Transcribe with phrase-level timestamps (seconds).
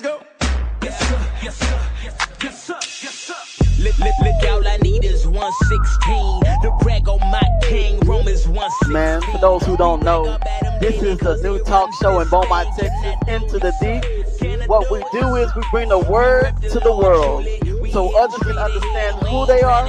[0.00, 0.22] go.
[0.82, 1.30] Yes, sir.
[1.42, 1.80] Yes, sir.
[2.42, 2.74] Yes, sir.
[2.74, 3.34] Yes, sir.
[3.82, 6.40] Look, look, look, all I need is 116.
[6.62, 8.92] The rag on my king, Romans 116.
[8.92, 10.38] Man, for those who don't know,
[10.80, 14.68] this is the new talk show in Beaumont, Texas, Into the Deep.
[14.68, 17.46] What we do is we bring the word to the world
[17.90, 19.88] so others can understand who they are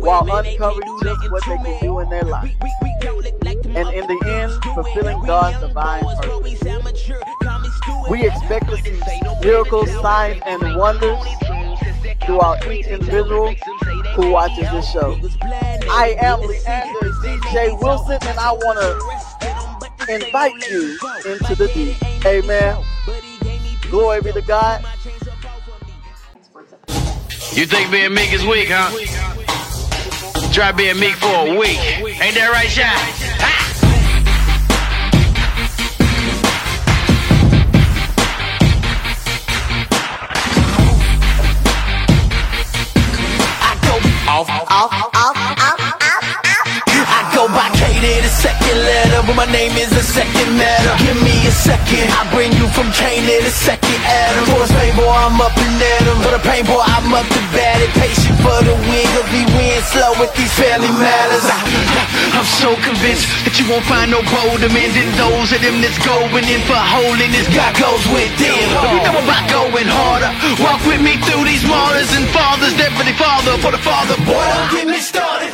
[0.00, 2.52] while uncovering just what they can do in their life.
[2.62, 7.39] And in the end, fulfilling God's divine purpose.
[8.10, 11.24] We expect to see miracles, signs, and wonders
[12.24, 13.54] throughout each individual
[14.16, 15.12] who watches this show.
[15.42, 22.26] I am Leeander DJ Wilson, and I want to invite you into the deep.
[22.26, 22.82] Amen.
[23.90, 24.84] Glory be to God.
[27.52, 28.90] You think being meek is weak, huh?
[30.52, 31.78] Try being meek for a week.
[31.78, 33.49] Ain't that right, Shy?
[48.00, 50.92] Katie, the second letter, but my name is the second matter.
[51.04, 54.48] Give me a second, I bring you from Cain to the second Adam.
[54.48, 56.16] For the pain boy, I'm up and at 'em.
[56.24, 57.92] For the pain boy, I'm up to bat it.
[58.00, 61.44] Patient for the win, cause we win slow with these family matters.
[61.44, 61.60] I,
[62.40, 66.00] I'm so convinced that you won't find no bolder men than those of them that's
[66.00, 67.52] going in for holiness.
[67.52, 68.64] God goes with them.
[69.12, 70.32] I'm about going harder.
[70.56, 72.72] Walk with me through these martyrs and fathers.
[72.80, 74.16] Deputy father for the father.
[74.24, 75.52] Boy, don't get me started.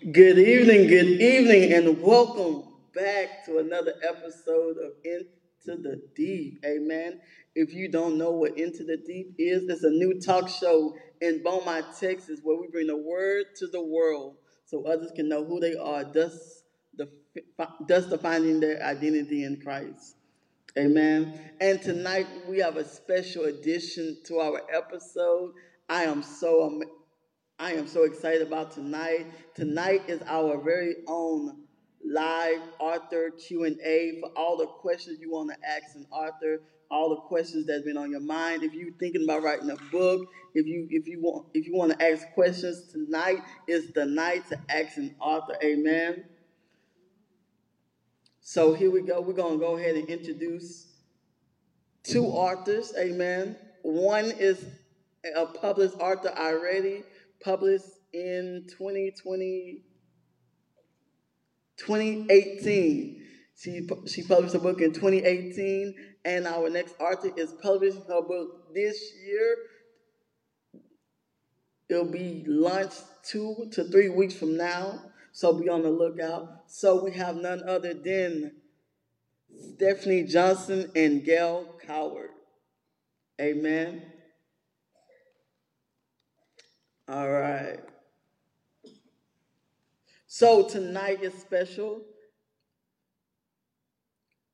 [0.00, 6.64] Good evening, good evening, and welcome back to another episode of Into the Deep.
[6.64, 7.20] Amen.
[7.54, 11.42] If you don't know what Into the Deep is, it's a new talk show in
[11.42, 15.60] Beaumont, Texas, where we bring the word to the world so others can know who
[15.60, 16.62] they are, thus,
[16.96, 17.10] the,
[17.86, 20.16] thus defining their identity in Christ.
[20.78, 21.38] Amen.
[21.60, 25.52] And tonight we have a special addition to our episode.
[25.90, 26.80] I am so
[27.60, 29.26] I am so excited about tonight.
[29.54, 31.58] Tonight is our very own
[32.02, 37.20] live Arthur Q&A for all the questions you want to ask an Arthur, all the
[37.20, 38.62] questions that's been on your mind.
[38.62, 41.92] If you're thinking about writing a book, if you if you want if you want
[41.92, 45.56] to ask questions, tonight is the night to ask an Arthur.
[45.62, 46.24] Amen.
[48.40, 49.20] So here we go.
[49.20, 50.86] We're going to go ahead and introduce
[52.04, 52.94] two authors.
[52.98, 53.54] Amen.
[53.82, 54.64] One is
[55.36, 57.02] a published author already,
[57.42, 59.82] published in 2020,
[61.76, 63.26] 2018.
[63.56, 68.74] She, she published a book in 2018, and our next author is publishing her book
[68.74, 69.56] this year.
[71.90, 75.02] It'll be launched two to three weeks from now,
[75.32, 76.62] so be on the lookout.
[76.68, 78.52] So we have none other than
[79.74, 82.30] Stephanie Johnson and Gayle Coward.
[83.40, 84.09] Amen.
[87.10, 87.80] All right.
[90.28, 92.02] So tonight is special.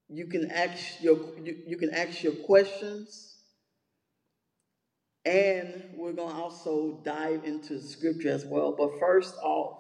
[0.09, 3.35] You can ask your you, you can ask your questions.
[5.27, 8.75] And we're gonna also dive into scripture as well.
[8.75, 9.77] But first off,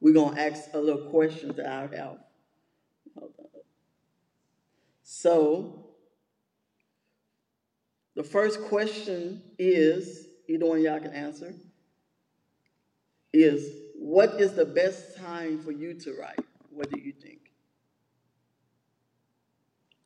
[0.00, 2.18] we're gonna ask a little question that I have.
[5.02, 5.84] So
[8.14, 11.54] the first question is, either one y'all can answer,
[13.34, 16.38] is what is the best time for you to write?
[16.70, 17.50] What do you think?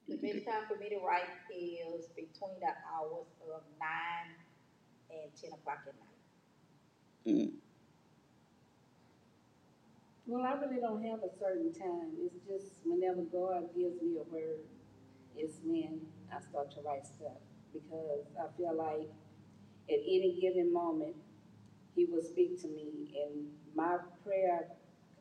[0.08, 4.32] The best time for me to write is between the hours of nine
[5.10, 7.36] and ten o'clock at night.
[7.36, 7.52] Mm.
[10.26, 12.12] Well, I really don't have a certain time.
[12.20, 14.60] It's just whenever God gives me a word,
[15.36, 16.00] it's when
[16.34, 17.40] I start to write stuff.
[17.74, 19.10] Because I feel like
[19.90, 21.16] at any given moment,
[21.98, 23.10] He will speak to me.
[23.26, 24.68] And my prayer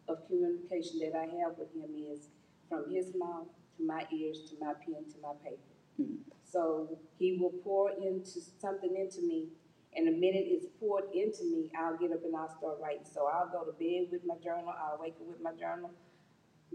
[0.08, 2.30] of communication that I have with Him is
[2.70, 3.48] from His mouth
[3.78, 5.74] to my ears to my pen to my paper.
[6.00, 6.18] Mm.
[6.46, 9.48] So He will pour into something into me
[9.98, 13.06] and the minute it's poured into me, I'll get up and I'll start writing.
[13.12, 15.92] So I'll go to bed with my journal, I'll wake up with my journal,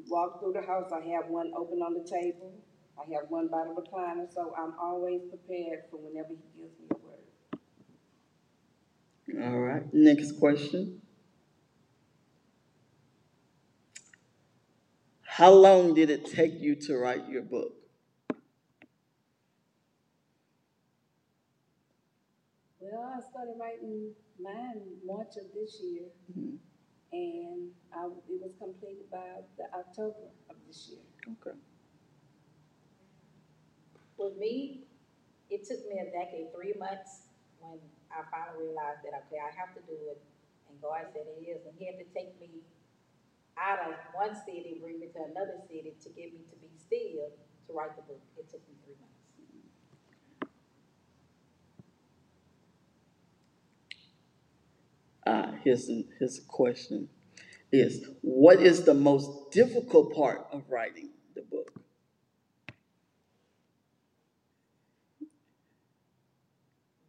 [0.08, 2.52] walk through the house, I have one open on the table,
[2.98, 7.01] I have one by the recliner, so I'm always prepared for whenever he gives me.
[9.40, 9.82] All right.
[9.92, 11.00] Next question.
[15.22, 17.72] How long did it take you to write your book?
[22.80, 26.58] Well, I started writing mine March of this year, Mhm.
[27.12, 31.00] and I, it was completed by the October of this year.
[31.40, 31.56] Okay.
[34.18, 34.84] With me,
[35.48, 37.28] it took me a decade, three months
[37.60, 37.78] when
[38.12, 40.20] I finally realized that, okay, I have to do it.
[40.68, 41.64] And God said it is.
[41.64, 42.62] And He had to take me
[43.58, 47.32] out of one city, bring me to another city to get me to be still
[47.66, 48.20] to write the book.
[48.38, 49.12] It took me three months.
[55.26, 57.08] Ah, here's a question:
[57.70, 61.72] Is what is the most difficult part of writing the book?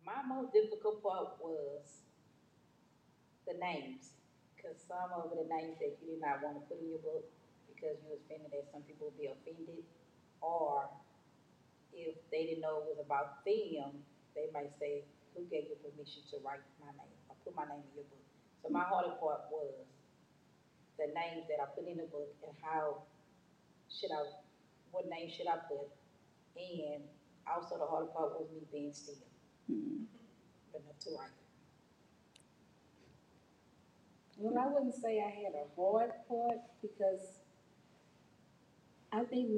[0.06, 2.04] My most difficult part was
[3.48, 4.16] the names,
[4.56, 7.28] because some of the names that you did not want to put in your book
[7.68, 9.84] because you was offended that some people would be offended,
[10.40, 10.88] or
[11.92, 14.04] if they didn't know it was about them,
[14.36, 15.04] they might say,
[15.36, 18.24] "Who gave you permission to write my name or put my name in your book?"
[18.64, 19.86] So my hardest part was
[20.98, 23.04] the names that I put in the book and how
[23.90, 24.24] should I,
[24.92, 25.92] what name should I put,
[26.56, 27.04] and
[27.46, 29.16] also the hardest part was me being still
[29.70, 31.30] enough to write.
[34.38, 37.40] Well, I wouldn't say I had a hard part because
[39.12, 39.50] I think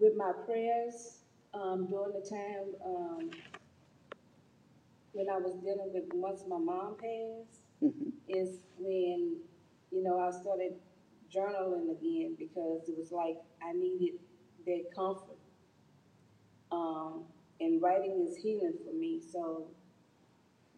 [0.00, 1.24] with my prayers
[1.54, 3.30] um, during the time um,
[5.12, 8.12] when I was dealing with once my mom passed Mhm.
[8.28, 9.40] is when
[9.90, 10.80] you know I started
[11.30, 14.20] journaling again because it was like I needed
[14.66, 15.38] that comfort.
[16.70, 17.24] Um,
[17.60, 19.20] and writing is healing for me.
[19.32, 19.68] So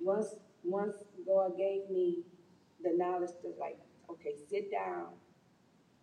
[0.01, 0.35] once
[0.65, 0.95] once
[1.27, 2.19] God gave me
[2.83, 3.79] the knowledge to like,
[4.11, 5.07] okay, sit down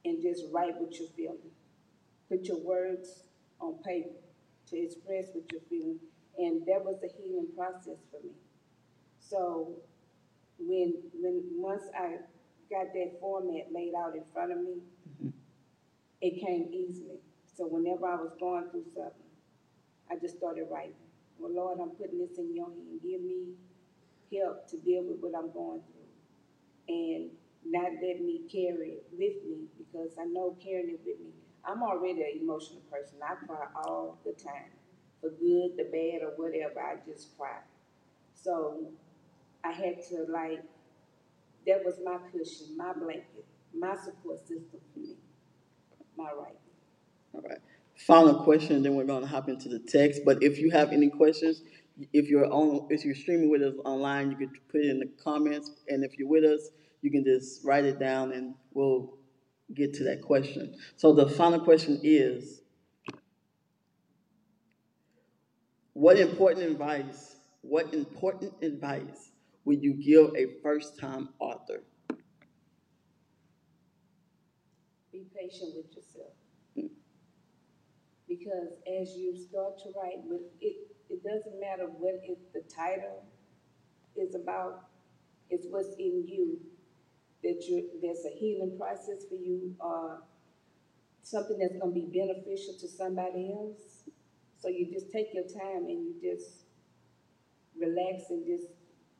[0.06, 1.52] and just write what you're feeling.
[2.30, 3.24] Put your words
[3.60, 4.16] on paper
[4.70, 6.00] to express what you're feeling.
[6.38, 8.34] And that was the healing process for me.
[9.20, 9.76] So
[10.58, 12.18] when when once I
[12.70, 14.78] got that format laid out in front of me,
[15.12, 15.30] mm-hmm.
[16.22, 17.20] it came easily.
[17.58, 19.29] So whenever I was going through something,
[20.12, 20.94] I just started writing.
[21.38, 23.00] Well, Lord, I'm putting this in your hand.
[23.02, 23.54] Give me
[24.36, 26.96] help to deal with what I'm going through.
[26.96, 27.30] And
[27.66, 31.32] not let me carry it with me because I know carrying it with me.
[31.66, 33.20] I'm already an emotional person.
[33.24, 34.72] I cry all the time.
[35.22, 37.60] For good, the bad, or whatever, I just cry.
[38.34, 38.92] So
[39.64, 40.64] I had to like,
[41.68, 43.46] that was my cushion, my blanket,
[43.78, 45.16] my support system for me,
[46.18, 46.56] my writing.
[47.34, 47.60] All right.
[48.06, 50.22] Final question, then we're going to hop into the text.
[50.24, 51.62] But if you have any questions,
[52.14, 55.12] if you're on, if you're streaming with us online, you can put it in the
[55.22, 55.70] comments.
[55.90, 56.70] And if you're with us,
[57.02, 59.18] you can just write it down, and we'll
[59.74, 60.78] get to that question.
[60.96, 62.62] So the final question is:
[65.92, 67.36] What important advice?
[67.62, 69.32] What important advice
[69.66, 71.84] would you give a first-time author?
[75.12, 76.39] Be patient with yourself.
[78.30, 83.26] Because as you start to write, with it, it doesn't matter what it, the title
[84.16, 84.86] is about,
[85.50, 86.60] it's what's in you
[87.44, 90.22] that you there's a healing process for you or
[91.24, 94.04] something that's going to be beneficial to somebody else.
[94.60, 96.66] So you just take your time and you just
[97.80, 98.68] relax and just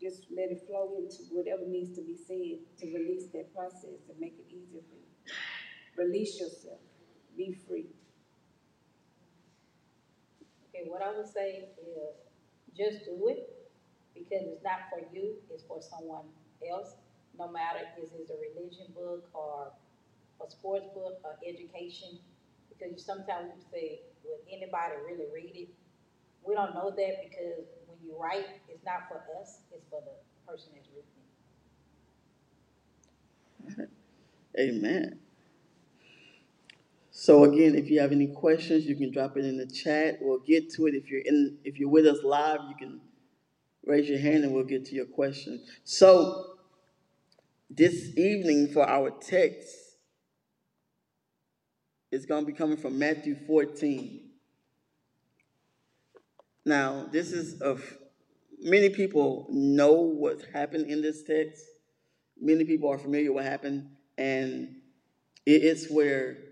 [0.02, 4.20] just let it flow into whatever needs to be said to release that process and
[4.20, 5.10] make it easier for you.
[5.98, 6.80] Release yourself.
[7.36, 7.88] Be free.
[10.88, 11.70] What I would say is
[12.78, 13.50] just do it
[14.14, 16.26] because it's not for you, it's for someone
[16.70, 16.96] else.
[17.38, 19.72] No matter if it's a religion book or
[20.46, 22.20] a sports book or education,
[22.70, 25.70] because sometimes we say, "Will anybody really read it?"
[26.44, 30.16] We don't know that because when you write, it's not for us; it's for the
[30.52, 31.06] person that's reading.
[34.58, 35.20] Amen.
[37.20, 40.20] So again, if you have any questions, you can drop it in the chat.
[40.22, 40.96] We'll get to it.
[40.96, 43.02] If you're in, if you're with us live, you can
[43.86, 45.62] raise your hand and we'll get to your question.
[45.84, 46.46] So
[47.70, 49.68] this evening for our text
[52.10, 54.22] is going to be coming from Matthew 14.
[56.64, 57.84] Now, this is of
[58.62, 61.66] many people know what happened in this text.
[62.40, 64.78] Many people are familiar what happened, and
[65.46, 66.49] it is where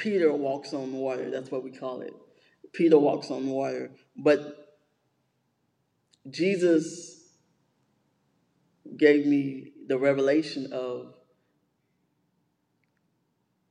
[0.00, 1.30] Peter walks on water.
[1.30, 2.14] That's what we call it.
[2.72, 3.90] Peter walks on water.
[4.16, 4.78] But
[6.30, 7.28] Jesus
[8.96, 11.14] gave me the revelation of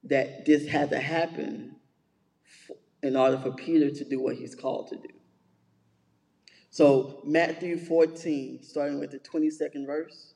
[0.04, 1.76] that this had to happen
[3.02, 5.10] in order for Peter to do what he's called to do.
[6.70, 10.36] So, Matthew 14, starting with the 22nd verse.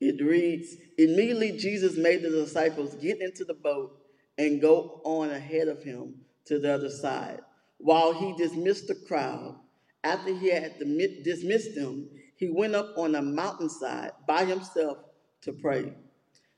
[0.00, 3.98] It reads Immediately Jesus made the disciples get into the boat
[4.36, 6.14] and go on ahead of him
[6.46, 7.40] to the other side,
[7.78, 9.56] while he dismissed the crowd.
[10.04, 14.98] After he had dismissed them, he went up on a mountainside by himself
[15.42, 15.92] to pray.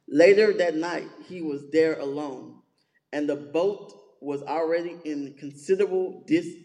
[0.06, 2.60] Later that night, he was there alone,
[3.12, 6.56] and the boat was already in considerable dis-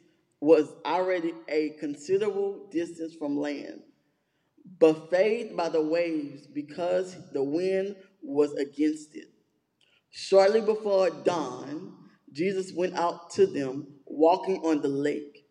[0.42, 3.82] was already a considerable distance from land,
[4.80, 9.28] buffeted by the waves because the wind was against it.
[10.12, 11.94] Shortly before dawn,
[12.32, 15.46] Jesus went out to them walking on the lake.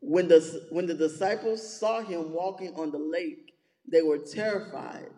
[0.00, 3.52] When the, when the disciples saw him walking on the lake,
[3.90, 5.10] they were terrified.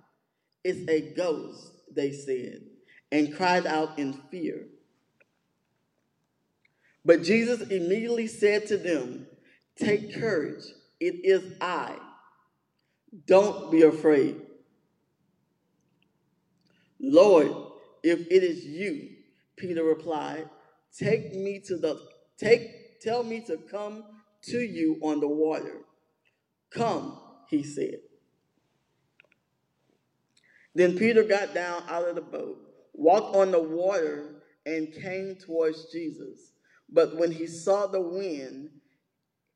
[0.64, 2.62] It's a ghost, they said,
[3.10, 4.66] and cried out in fear.
[7.04, 9.26] But Jesus immediately said to them,
[9.76, 10.64] Take courage,
[11.00, 11.96] it is I.
[13.26, 14.40] Don't be afraid.
[17.00, 17.52] Lord,
[18.02, 19.10] if it is you,
[19.56, 20.48] Peter replied,
[20.96, 22.00] take me to the
[22.38, 24.04] take tell me to come
[24.42, 25.82] to you on the water.
[26.70, 27.98] Come, he said.
[30.74, 32.58] Then Peter got down out of the boat,
[32.94, 36.52] walked on the water, and came towards Jesus.
[36.88, 38.70] But when he saw the wind,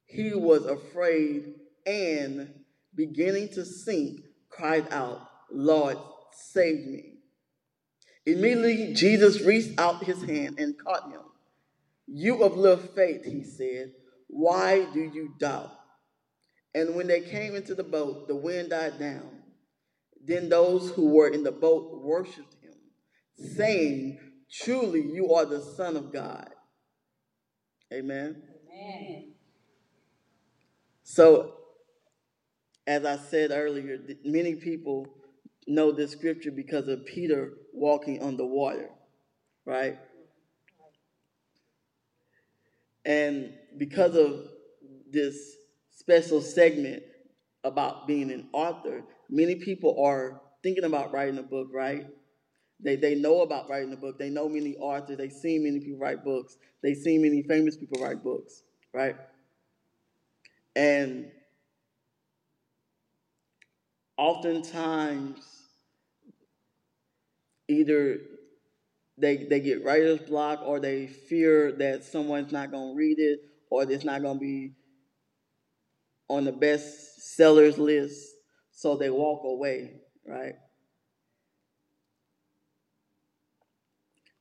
[0.05, 1.55] he was afraid
[1.87, 2.53] and,
[2.97, 5.99] beginning to sink, cried out, Lord,
[6.33, 7.15] save me.
[8.25, 11.21] Immediately, Jesus reached out his hand and caught him.
[12.09, 13.93] You of little faith, he said,
[14.29, 15.73] why do you doubt?
[16.75, 19.31] And when they came into the boat, the wind died down.
[20.23, 22.75] Then those who were in the boat worshiped him,
[23.55, 24.19] saying,
[24.51, 26.49] Truly, you are the Son of God.
[27.93, 28.43] Amen.
[28.73, 29.33] Amen.
[31.03, 31.55] So,
[32.87, 35.09] as I said earlier, many people
[35.67, 38.91] know this scripture because of Peter walking on the water,
[39.65, 39.99] right?
[43.05, 44.49] And because of
[45.11, 45.57] this
[45.91, 47.03] special segment
[47.65, 52.07] about being an author, many people are thinking about writing a book, right?
[52.79, 54.19] They, they know about writing a book.
[54.19, 55.17] They know many authors.
[55.17, 56.57] They see many people write books.
[56.83, 58.63] They see many famous people write books,
[58.93, 59.17] right?
[60.75, 61.31] And
[64.17, 65.39] oftentimes,
[67.69, 68.19] either
[69.19, 73.41] they, they get writer's block or they fear that someone's not going to read it
[73.71, 74.73] or it's not going to be
[76.29, 78.33] on the best sellers list,
[78.73, 79.93] so they walk away,
[80.27, 80.55] right?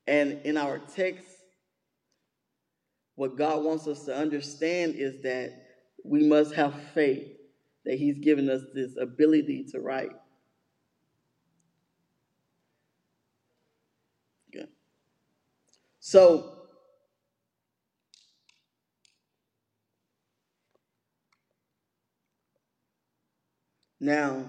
[0.07, 1.25] And in our text,
[3.15, 5.53] what God wants us to understand is that
[6.03, 7.34] we must have faith
[7.85, 10.11] that He's given us this ability to write.
[14.55, 14.65] Okay.
[15.99, 16.67] So,
[23.99, 24.45] now,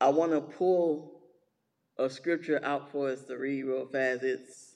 [0.00, 1.20] I want to pull
[1.98, 4.24] a scripture out for us to read real fast.
[4.24, 4.71] It's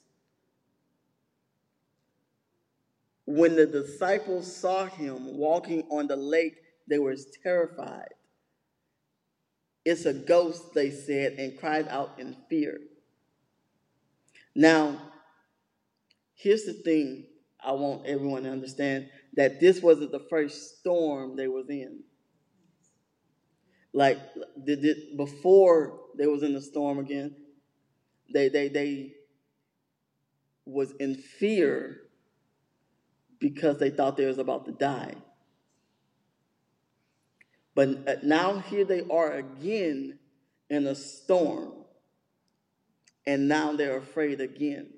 [3.27, 6.55] when the disciples saw him walking on the lake,
[6.87, 8.07] they were terrified.
[9.83, 12.79] It's a ghost, they said, and cried out in fear.
[14.55, 15.11] Now,
[16.35, 17.25] here's the thing
[17.61, 21.99] I want everyone to understand that this wasn't the first storm they was in.
[23.93, 24.19] Like
[24.65, 27.35] did it before they was in the storm again.
[28.33, 29.13] They they they
[30.65, 32.06] was in fear
[33.39, 35.15] because they thought they was about to die.
[37.75, 40.17] But uh, now here they are again
[40.69, 41.73] in a storm.
[43.25, 44.93] And now they're afraid again.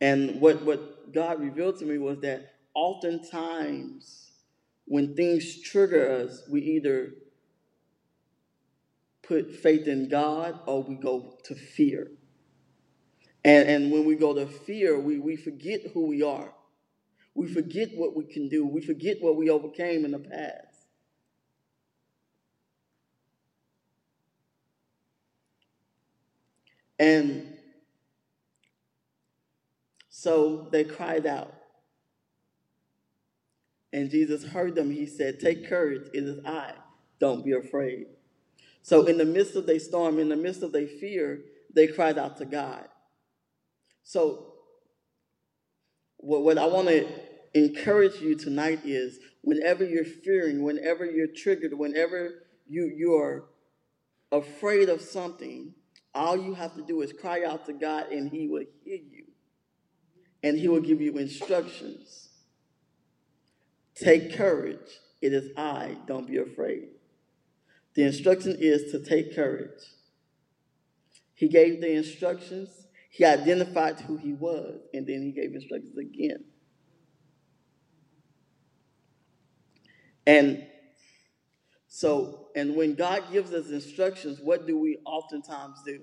[0.00, 4.32] And what, what God revealed to me was that oftentimes
[4.86, 7.12] when things trigger us, we either
[9.30, 12.10] put faith in God or we go to fear.
[13.44, 16.52] And, and when we go to fear, we, we forget who we are.
[17.36, 18.66] We forget what we can do.
[18.66, 20.88] We forget what we overcame in the past.
[26.98, 27.56] And
[30.08, 31.54] so they cried out.
[33.92, 34.90] And Jesus heard them.
[34.90, 36.72] He said, Take courage, it is I.
[37.20, 38.06] Don't be afraid.
[38.82, 41.40] So, in the midst of their storm, in the midst of their fear,
[41.74, 42.88] they cried out to God.
[44.02, 44.54] So,
[46.16, 47.06] what, what I want to
[47.54, 53.44] encourage you tonight is whenever you're fearing, whenever you're triggered, whenever you, you're
[54.32, 55.74] afraid of something,
[56.14, 59.26] all you have to do is cry out to God and He will hear you.
[60.42, 62.28] And He will give you instructions.
[63.94, 64.78] Take courage.
[65.20, 65.98] It is I.
[66.06, 66.88] Don't be afraid.
[67.94, 69.82] The instruction is to take courage.
[71.34, 72.68] He gave the instructions.
[73.10, 76.44] He identified who he was, and then he gave instructions again.
[80.26, 80.66] And
[81.88, 86.02] so, and when God gives us instructions, what do we oftentimes do?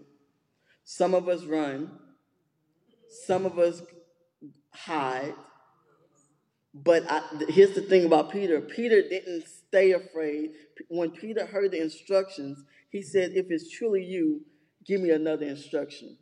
[0.84, 1.92] Some of us run,
[3.26, 3.82] some of us
[4.72, 5.34] hide.
[6.84, 10.52] But I, here's the thing about Peter Peter didn't stay afraid.
[10.90, 14.42] When Peter heard the instructions, he said, If it's truly you,
[14.86, 16.18] give me another instruction.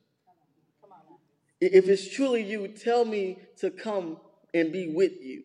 [1.60, 4.18] If it's truly you, tell me to come
[4.54, 5.44] and be with you.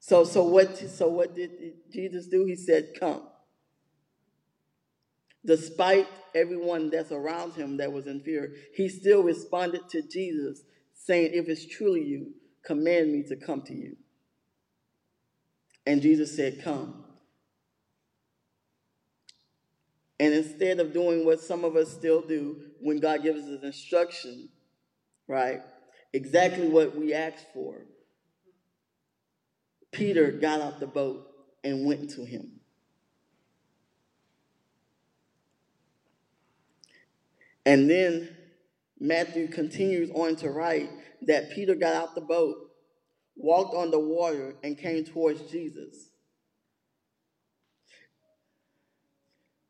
[0.00, 0.76] So, so what?
[0.76, 1.50] So what did
[1.90, 2.44] Jesus do?
[2.44, 3.22] He said, "Come."
[5.46, 10.62] Despite everyone that's around him that was in fear, he still responded to Jesus,
[11.04, 12.34] saying, "If it's truly you,
[12.64, 13.96] command me to come to you."
[15.86, 17.04] And Jesus said, "Come."
[20.18, 24.48] And instead of doing what some of us still do when God gives us instruction,
[25.26, 25.62] right?
[26.12, 27.86] Exactly what we asked for
[29.94, 31.26] Peter got out the boat
[31.62, 32.60] and went to him.
[37.64, 38.36] And then
[38.98, 40.90] Matthew continues on to write
[41.22, 42.56] that Peter got out the boat,
[43.36, 46.10] walked on the water, and came towards Jesus.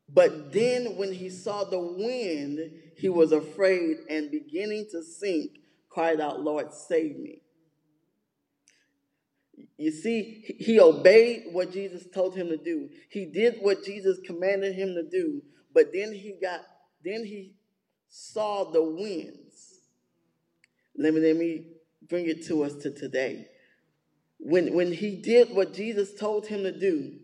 [0.08, 6.20] But then, when he saw the wind, he was afraid and beginning to sink, cried
[6.20, 7.40] out, Lord, save me.
[9.76, 12.90] You see, he obeyed what Jesus told him to do.
[13.10, 16.60] He did what Jesus commanded him to do, but then he got,
[17.04, 17.54] then he
[18.16, 19.80] saw the winds.
[20.96, 21.66] Let me, let me
[22.08, 23.48] bring it to us to today.
[24.38, 27.14] When, when he did what Jesus told him to do,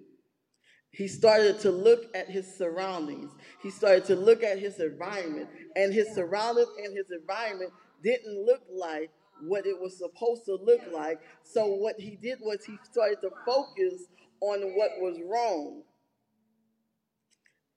[0.91, 3.31] he started to look at his surroundings.
[3.63, 7.73] He started to look at his environment, and his surroundings and his environment
[8.03, 9.11] didn't look like
[9.43, 11.21] what it was supposed to look like.
[11.45, 14.07] So what he did was he started to focus
[14.41, 15.83] on what was wrong.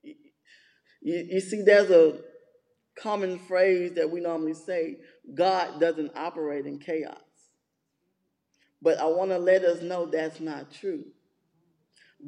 [0.01, 2.32] You, you see, there's a
[2.99, 4.97] common phrase that we normally say
[5.33, 7.17] God doesn't operate in chaos.
[8.81, 11.05] But I want to let us know that's not true.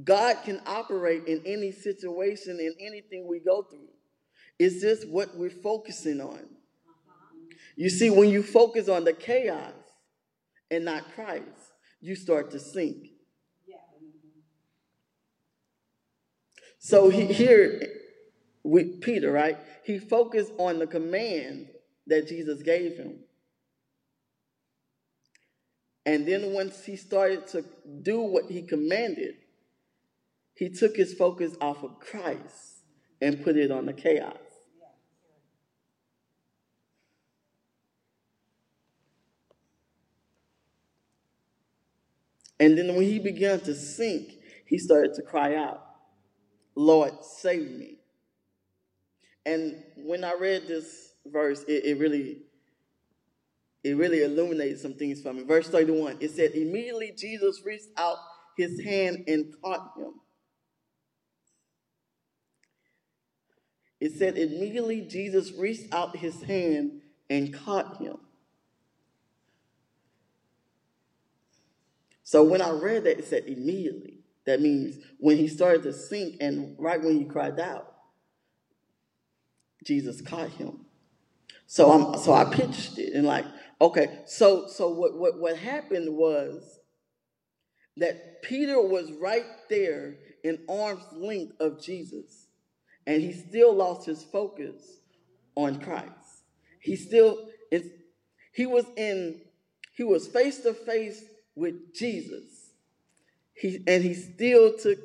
[0.04, 3.90] God can operate in any situation, in anything we go through.
[4.60, 6.46] It's just what we're focusing on.
[7.76, 9.74] You see, when you focus on the chaos
[10.72, 13.10] and not Christ, you start to sink.
[16.80, 17.82] So he, here
[18.66, 19.58] with Peter, right?
[19.84, 21.70] He focused on the command
[22.08, 23.20] that Jesus gave him.
[26.06, 27.64] And then once he started to
[28.02, 29.36] do what he commanded,
[30.56, 32.84] he took his focus off of Christ
[33.22, 34.38] and put it on the chaos.
[42.60, 44.32] And then when he began to sink,
[44.66, 45.84] he started to cry out,
[46.76, 47.95] Lord, save me.
[49.46, 52.40] And when I read this verse, it, it really
[53.84, 55.44] it really illuminated some things for me.
[55.44, 58.18] Verse 31, it said, Immediately Jesus reached out
[58.58, 60.14] his hand and caught him.
[64.00, 68.18] It said, Immediately Jesus reached out his hand and caught him.
[72.24, 74.22] So when I read that, it said immediately.
[74.48, 77.95] That means when he started to sink and right when he cried out,
[79.86, 80.86] Jesus caught him.
[81.68, 83.46] So I'm so I pitched it and like,
[83.80, 86.80] okay, so so what what, what happened was
[87.98, 92.48] that Peter was right there in arm's length of Jesus,
[93.08, 95.00] and he still lost his focus
[95.56, 96.44] on Christ.
[96.80, 97.48] He still
[98.52, 99.42] he was in
[99.96, 101.24] he was face to face
[101.56, 102.72] with Jesus.
[103.54, 105.00] He, and he still took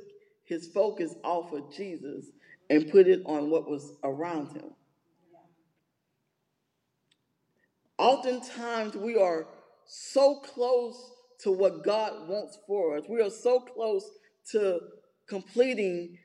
[0.44, 2.26] his focus off of Jesus
[2.70, 4.72] and put it on what was around him.
[7.98, 9.46] Oftentimes, we are
[9.86, 13.04] so close to what God wants for us.
[13.08, 14.08] We are so close
[14.52, 14.80] to
[15.28, 16.18] completing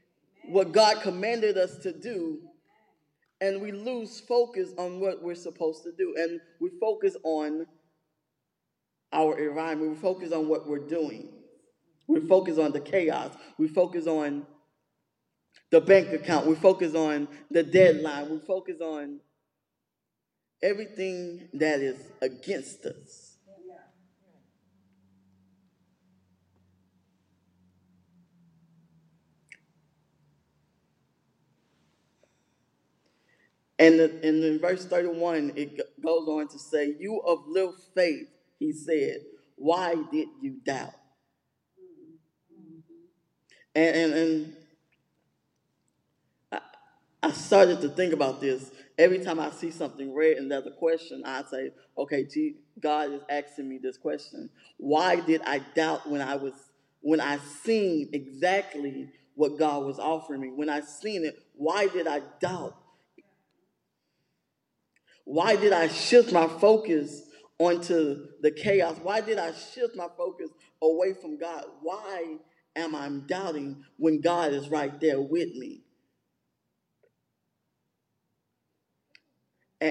[0.49, 2.41] what God commanded us to do.
[3.41, 6.15] and we lose focus on what we're supposed to do.
[6.17, 7.67] And we focus on
[9.13, 11.29] our environment, we focus on what we're doing.
[12.07, 13.35] We focus on the chaos.
[13.57, 14.47] We focus on
[15.71, 16.47] the bank account.
[16.47, 18.29] We focus on the deadline.
[18.29, 19.19] We focus on
[20.61, 23.31] everything that is against us.
[33.77, 39.19] And, in verse 31, it goes on to say, You of little faith, he said,
[39.55, 40.93] why did you doubt?
[43.73, 44.57] And, and, and
[47.25, 48.69] I started to think about this.
[48.99, 53.13] Every time I see something red and there's a question, I say, okay, gee, God
[53.13, 54.47] is asking me this question.
[54.77, 56.53] Why did I doubt when I was
[57.01, 60.51] when I seen exactly what God was offering me?
[60.53, 62.75] When I seen it, why did I doubt?
[65.23, 67.23] Why did I shift my focus
[67.57, 68.97] onto the chaos?
[69.01, 71.63] Why did I shift my focus away from God?
[71.81, 72.37] Why
[72.75, 75.84] am I doubting when God is right there with me?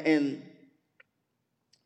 [0.05, 0.43] And,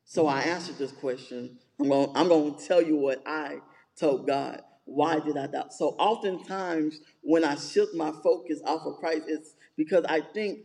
[0.05, 1.59] so I answered this question.
[1.79, 3.59] I'm going, I'm going to tell you what I
[3.95, 4.63] told God.
[4.87, 5.75] Why did I doubt?
[5.75, 10.61] So oftentimes when I shift my focus off of Christ, it's because I think,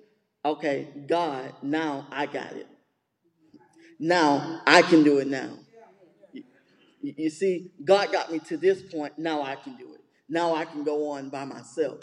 [0.45, 2.67] okay, God, now I got it.
[3.99, 5.49] Now I can do it now.
[6.31, 9.19] You, you see, God got me to this point.
[9.19, 10.01] Now I can do it.
[10.29, 11.99] Now I can go on by myself.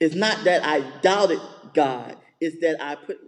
[0.00, 1.40] It's not that I doubted
[1.74, 3.18] God, it's that I put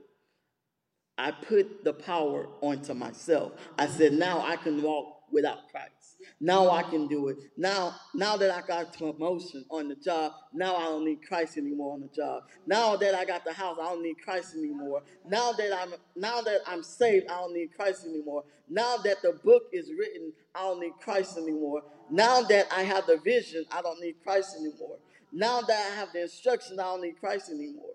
[1.18, 3.52] I put the power onto myself.
[3.78, 6.16] I said, now I can walk without Christ.
[6.40, 7.36] Now I can do it.
[7.56, 11.92] Now, now that I got promotion on the job, now I don't need Christ anymore
[11.92, 12.44] on the job.
[12.66, 15.02] Now that I got the house, I don't need Christ anymore.
[15.26, 18.44] Now that I'm now that I'm saved, I don't need Christ anymore.
[18.68, 21.82] Now that the book is written, I don't need Christ anymore.
[22.10, 24.96] Now that I have the vision, I don't need Christ anymore.
[25.32, 27.94] Now that I have the instructions, I don't need Christ anymore.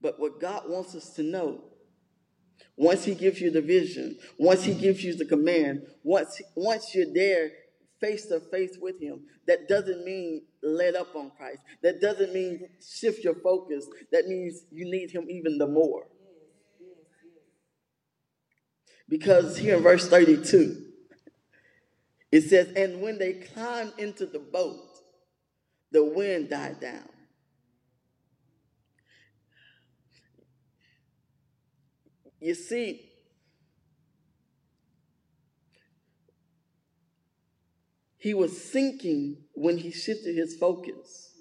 [0.00, 1.62] But what God wants us to know
[2.76, 7.12] once he gives you the vision, once he gives you the command, once, once you're
[7.12, 7.50] there
[8.00, 11.60] face to face with him, that doesn't mean let up on Christ.
[11.82, 13.86] That doesn't mean shift your focus.
[14.10, 16.06] That means you need him even the more.
[19.08, 20.91] Because here in verse 32,
[22.32, 24.80] it says, And when they climbed into the boat,
[25.92, 27.08] the wind died down.
[32.40, 33.10] You see,
[38.16, 41.34] he was sinking when he shifted his focus.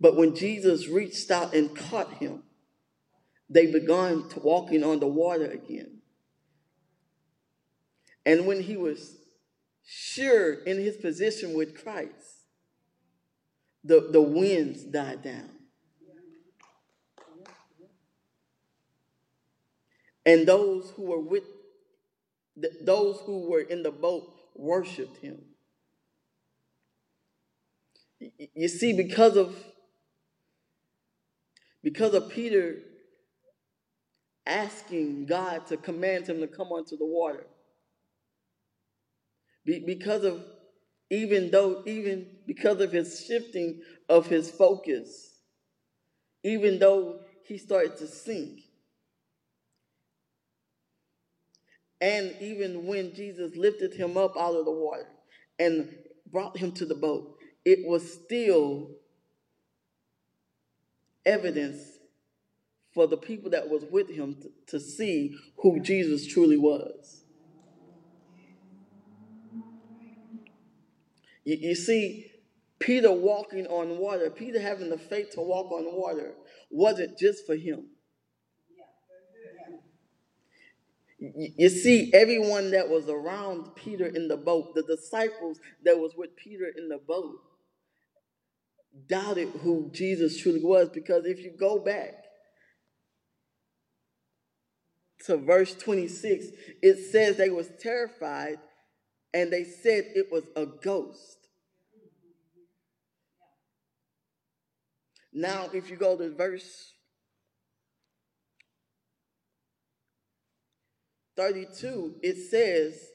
[0.00, 2.42] But when Jesus reached out and caught him,
[3.48, 6.00] they began to walking on the water again.
[8.26, 9.19] And when he was
[9.92, 12.44] sure in his position with Christ,
[13.82, 15.50] the, the winds died down.
[20.24, 21.42] And those who were with
[22.82, 25.40] those who were in the boat worshiped him.
[28.54, 29.56] You see, because of
[31.82, 32.76] because of Peter
[34.46, 37.46] asking God to command him to come onto the water.
[39.64, 40.42] Because of
[41.10, 45.34] even though even because of his shifting of his focus,
[46.42, 48.60] even though he started to sink,
[52.00, 55.06] And even when Jesus lifted him up out of the water
[55.58, 55.94] and
[56.30, 58.90] brought him to the boat, it was still
[61.26, 61.78] evidence
[62.94, 67.19] for the people that was with him to, to see who Jesus truly was.
[71.44, 72.30] You, you see,
[72.78, 76.34] Peter walking on water, Peter having the faith to walk on water,
[76.70, 77.86] wasn't just for him.
[81.18, 86.34] You see, everyone that was around Peter in the boat, the disciples that was with
[86.36, 87.36] Peter in the boat,
[89.08, 90.88] doubted who Jesus truly was.
[90.88, 92.24] Because if you go back
[95.26, 96.46] to verse 26,
[96.82, 98.58] it says they was terrified
[99.32, 101.48] and they said it was a ghost.
[105.32, 106.92] Now, if you go to verse
[111.36, 113.10] 32, it says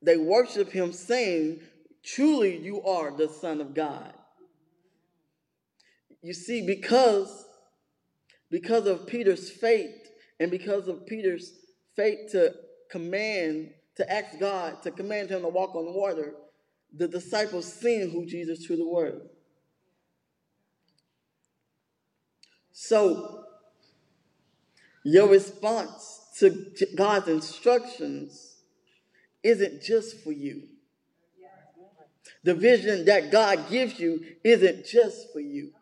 [0.00, 1.60] they worship him, saying,
[2.02, 4.14] Truly you are the Son of God.
[6.22, 7.44] You see, because
[8.50, 11.52] because of Peter's faith and because of Peter's
[11.94, 12.54] faith to
[12.90, 16.34] command, to ask God, to command him to walk on the water,
[16.94, 19.20] the disciples seen who Jesus truly was.
[22.72, 23.44] So,
[25.04, 28.56] your response to God's instructions
[29.42, 30.64] isn't just for you.
[32.44, 35.72] The vision that God gives you isn't just for you.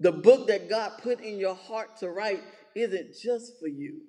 [0.00, 2.42] The book that God put in your heart to write
[2.74, 4.02] isn't just for you.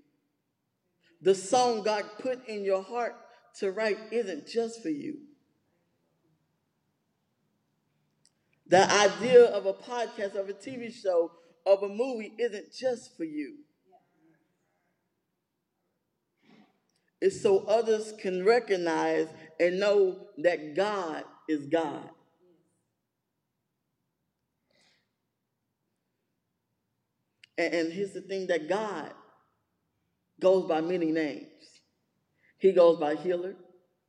[1.24, 3.16] The song God put in your heart
[3.60, 5.20] to write isn't just for you.
[8.68, 11.32] The idea of a podcast, of a TV show,
[11.66, 13.56] of a movie isn't just for you.
[17.22, 19.30] It's so others can recognize
[19.62, 22.10] and know that God is God.
[27.58, 29.14] And, here's the thing that God
[30.40, 31.48] goes by many names.
[32.58, 33.56] He goes by healer,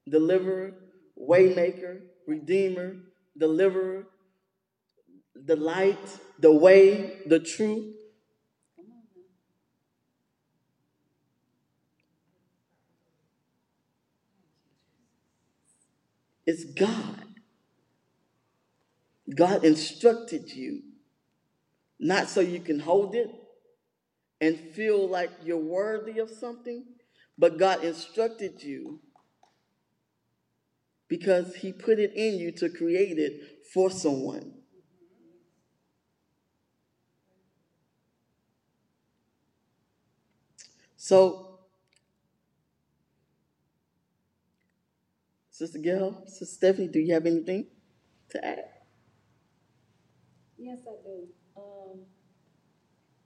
[0.08, 0.74] deliverer,
[1.18, 2.96] waymaker, redeemer,
[3.38, 4.06] deliverer,
[5.34, 7.94] the light, the way, the truth.
[16.46, 17.24] It's God.
[19.34, 20.82] God instructed you,
[21.98, 23.30] not so you can hold it
[24.40, 26.84] and feel like you're worthy of something,
[27.38, 29.00] but God instructed you
[31.08, 34.54] because He put it in you to create it for someone.
[40.96, 41.60] So,
[45.50, 47.66] Sister Gayle, Sister Stephanie, do you have anything
[48.30, 48.64] to add?
[50.58, 51.28] Yes, I do.
[51.56, 52.00] Um,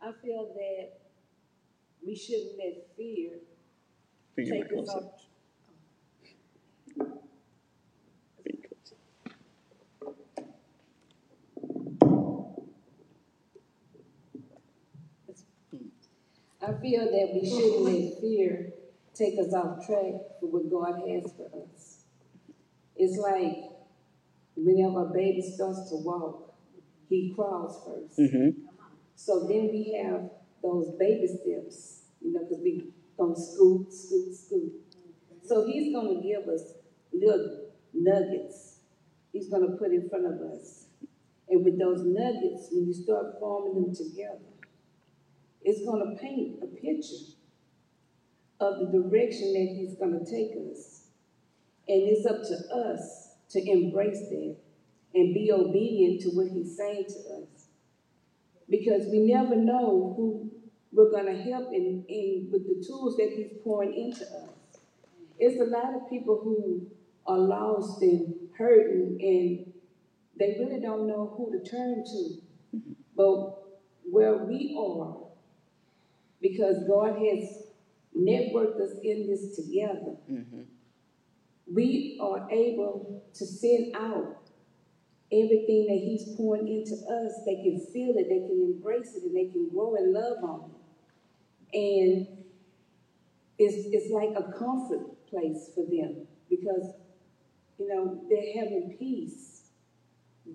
[0.03, 0.98] I feel that
[2.09, 3.33] we shouldn't let fear
[4.35, 5.29] take us off.
[8.43, 8.97] Bring it closer.
[16.63, 18.73] I feel that we shouldn't let fear
[19.13, 22.05] take us off track for what God has for us.
[22.97, 23.65] It's like
[24.57, 26.55] whenever a baby starts to walk,
[27.11, 28.55] he crawls 1st Mhm.
[29.15, 30.31] So then we have
[30.63, 34.73] those baby steps, you know, because we gonna scoot, scoot, scoot.
[35.45, 36.75] So he's gonna give us
[37.13, 38.81] little nuggets.
[39.33, 40.87] He's gonna put in front of us.
[41.49, 44.41] And with those nuggets, when you start forming them together,
[45.63, 47.35] it's gonna paint a picture
[48.61, 51.09] of the direction that he's gonna take us.
[51.89, 54.57] And it's up to us to embrace that
[55.15, 57.69] and be obedient to what he's saying to us
[58.69, 60.51] because we never know who
[60.93, 64.81] we're going to help in, in with the tools that he's pouring into us.
[65.39, 66.87] It's a lot of people who
[67.27, 69.73] are lost and hurting and
[70.39, 72.81] they really don't know who to turn to.
[73.17, 73.59] But
[74.11, 75.17] where we are,
[76.41, 77.65] because God has
[78.17, 80.63] networked us in this together, mm-hmm.
[81.73, 84.37] we are able to send out
[85.33, 89.37] everything that He's pouring into us, they can feel it, they can embrace it, and
[89.37, 90.78] they can grow and love on it.
[91.73, 92.27] And
[93.59, 96.95] it's, it's like a comfort place for them because,
[97.79, 99.63] you know, they're having peace.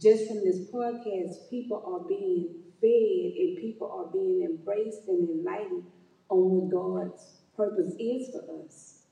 [0.02, 2.50] Just from this podcast, people are being
[2.82, 5.84] fed and people are being embraced and enlightened
[6.30, 9.04] on what God's purpose is for us.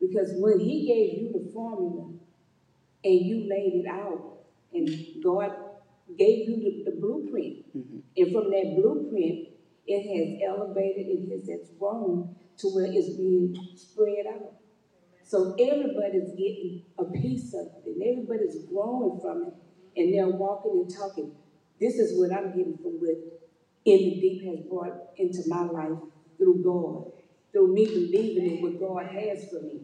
[0.00, 2.14] Because when He gave you the formula,
[3.04, 4.38] and you laid it out,
[4.72, 4.88] and
[5.22, 5.52] God
[6.18, 7.76] gave you the, the blueprint.
[7.76, 7.98] Mm-hmm.
[8.16, 9.48] And from that blueprint,
[9.86, 14.54] it has elevated, it has it's grown to where it's being spread out.
[15.24, 19.54] So everybody's getting a piece of it, and everybody's growing from it,
[19.96, 21.34] and they're walking and talking.
[21.80, 23.16] This is what I'm getting from what
[23.84, 25.98] In the Deep has brought into my life
[26.38, 27.12] through God,
[27.52, 29.80] through me believing in what God has for me.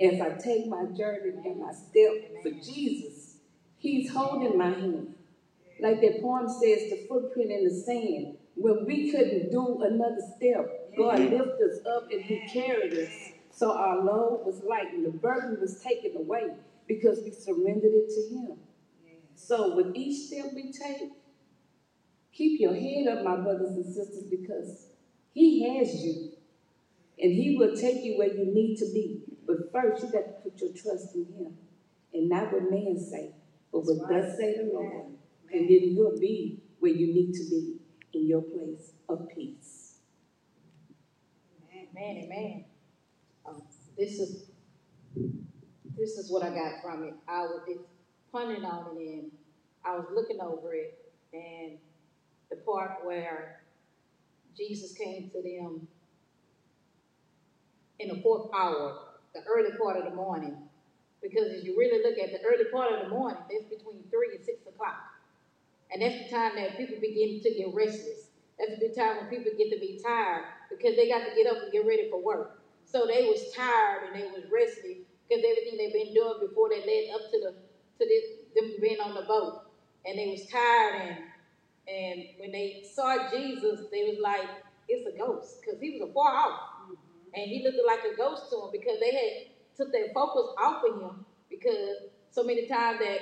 [0.00, 3.38] As I take my journey and my step for Jesus,
[3.78, 5.14] He's holding my hand.
[5.80, 8.38] Like that poem says, the footprint in the sand.
[8.56, 11.34] When we couldn't do another step, God mm-hmm.
[11.34, 13.10] lifted us up and He carried us.
[13.50, 16.54] So our load was light and the burden was taken away
[16.86, 18.58] because we surrendered it to Him.
[19.34, 21.10] So with each step we take,
[22.32, 24.86] keep your head up, my brothers and sisters, because
[25.32, 26.30] He has you.
[27.18, 29.22] And He will take you where you need to be.
[29.46, 31.54] But first, you got to put your trust in Him,
[32.12, 33.32] and not what man say,
[33.72, 35.06] but what thus say the Lord.
[35.52, 37.78] And then you'll be where you need to be
[38.14, 39.98] in your place of peace.
[41.72, 42.64] Amen, amen.
[43.46, 43.62] Um,
[43.96, 44.46] this is
[45.96, 47.14] this is what I got from it.
[47.28, 47.82] I was it's
[48.32, 49.30] pondering on it and
[49.84, 50.98] I was looking over it
[51.32, 51.78] and
[52.50, 53.62] the part where
[54.56, 55.86] Jesus came to them
[57.98, 58.98] in the fourth hour,
[59.34, 60.56] the early part of the morning.
[61.22, 64.36] Because if you really look at the early part of the morning, it's between three
[64.36, 65.13] and six o'clock.
[65.92, 68.30] And that's the time that people begin to get restless.
[68.58, 71.62] That's the time when people get to be tired because they got to get up
[71.62, 72.62] and get ready for work.
[72.84, 76.80] So they was tired and they was restless because everything they've been doing before they
[76.80, 77.54] led up to the
[77.98, 79.62] to this them being on the boat.
[80.06, 81.18] And they was tired and
[81.86, 84.48] and when they saw Jesus, they was like,
[84.88, 86.60] it's a ghost because he was a far off.
[86.84, 86.94] Mm-hmm.
[87.34, 90.82] And he looked like a ghost to them because they had took their focus off
[90.88, 93.18] of him because so many times that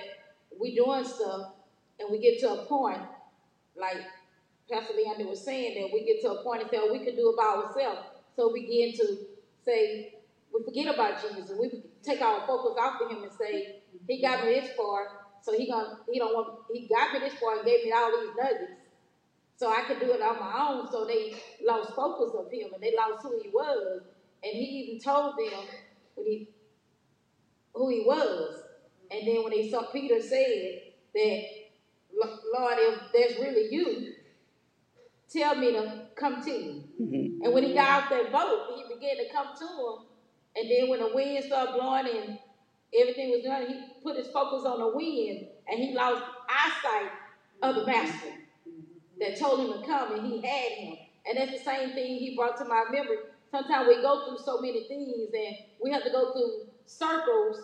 [0.60, 1.52] we doing stuff
[2.02, 3.02] and we get to a point,
[3.76, 3.98] like
[4.70, 7.16] Pastor Leeander was saying, that we get to a point and say, oh, we can
[7.16, 8.08] do it by ourselves.
[8.36, 9.18] So we begin to
[9.64, 10.14] say,
[10.54, 11.70] we forget about Jesus and we
[12.02, 15.08] take our focus off of him and say, he got me this far,
[15.42, 18.10] so he gonna he don't want he got me this far and gave me all
[18.12, 18.72] these nuggets.
[19.56, 20.90] So I could do it on my own.
[20.90, 21.34] So they
[21.64, 24.02] lost focus of him and they lost who he was.
[24.42, 25.60] And he even told them
[26.16, 26.48] when he
[27.74, 28.62] who he was.
[29.10, 30.80] And then when they saw Peter said
[31.14, 31.44] that,
[32.54, 34.12] Lord, if there's really you,
[35.32, 36.84] tell me to come to you.
[37.00, 37.44] Mm-hmm.
[37.44, 40.06] And when he got off that boat, he began to come to him.
[40.56, 42.38] And then when the wind started blowing and
[42.98, 47.10] everything was done, he put his focus on the wind and he lost eyesight
[47.62, 48.34] of the master
[49.20, 50.96] that told him to come and he had him.
[51.26, 53.16] And that's the same thing he brought to my memory.
[53.50, 57.58] Sometimes we go through so many things and we have to go through circles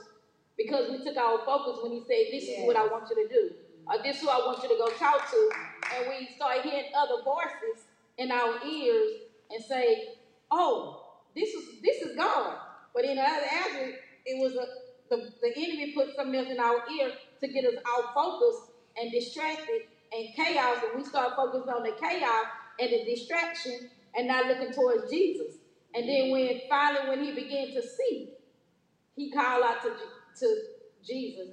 [0.56, 2.60] because we took our focus when he said, This yes.
[2.60, 3.50] is what I want you to do.
[3.88, 5.50] Or this is who I want you to go talk to.
[5.96, 7.86] And we start hearing other voices
[8.18, 9.10] in our ears
[9.50, 10.08] and say,
[10.50, 11.02] Oh,
[11.34, 12.56] this is this is God.
[12.94, 14.66] But in other aspect, it was a
[15.10, 19.10] the, the enemy put something else in our ear to get us out focused and
[19.10, 22.46] distracted and chaos, and we start focusing on the chaos
[22.78, 25.56] and the distraction and not looking towards Jesus.
[25.94, 28.30] And then when finally when he began to see,
[29.16, 29.90] he called out to,
[30.40, 30.62] to
[31.06, 31.48] Jesus,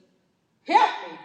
[0.67, 1.17] help me.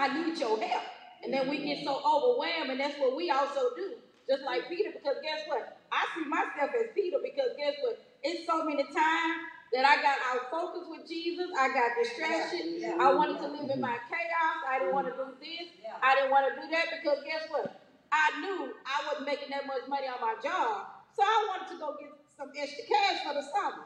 [0.00, 0.84] I need your help.
[1.22, 4.00] And then we get so overwhelmed, and that's what we also do.
[4.24, 5.76] Just like Peter, because guess what?
[5.92, 8.00] I see myself as Peter because guess what?
[8.22, 9.36] It's so many times
[9.74, 11.50] that I got out focus with Jesus.
[11.52, 12.78] I got distraction.
[12.78, 13.46] Yeah, yeah, I wanted yeah.
[13.46, 13.92] to live in mm-hmm.
[13.92, 14.58] my chaos.
[14.64, 15.68] I didn't want to do this.
[16.00, 17.84] I didn't want to do that because guess what?
[18.14, 20.88] I knew I wasn't making that much money on my job.
[21.12, 23.84] So I wanted to go get some extra cash for the summer.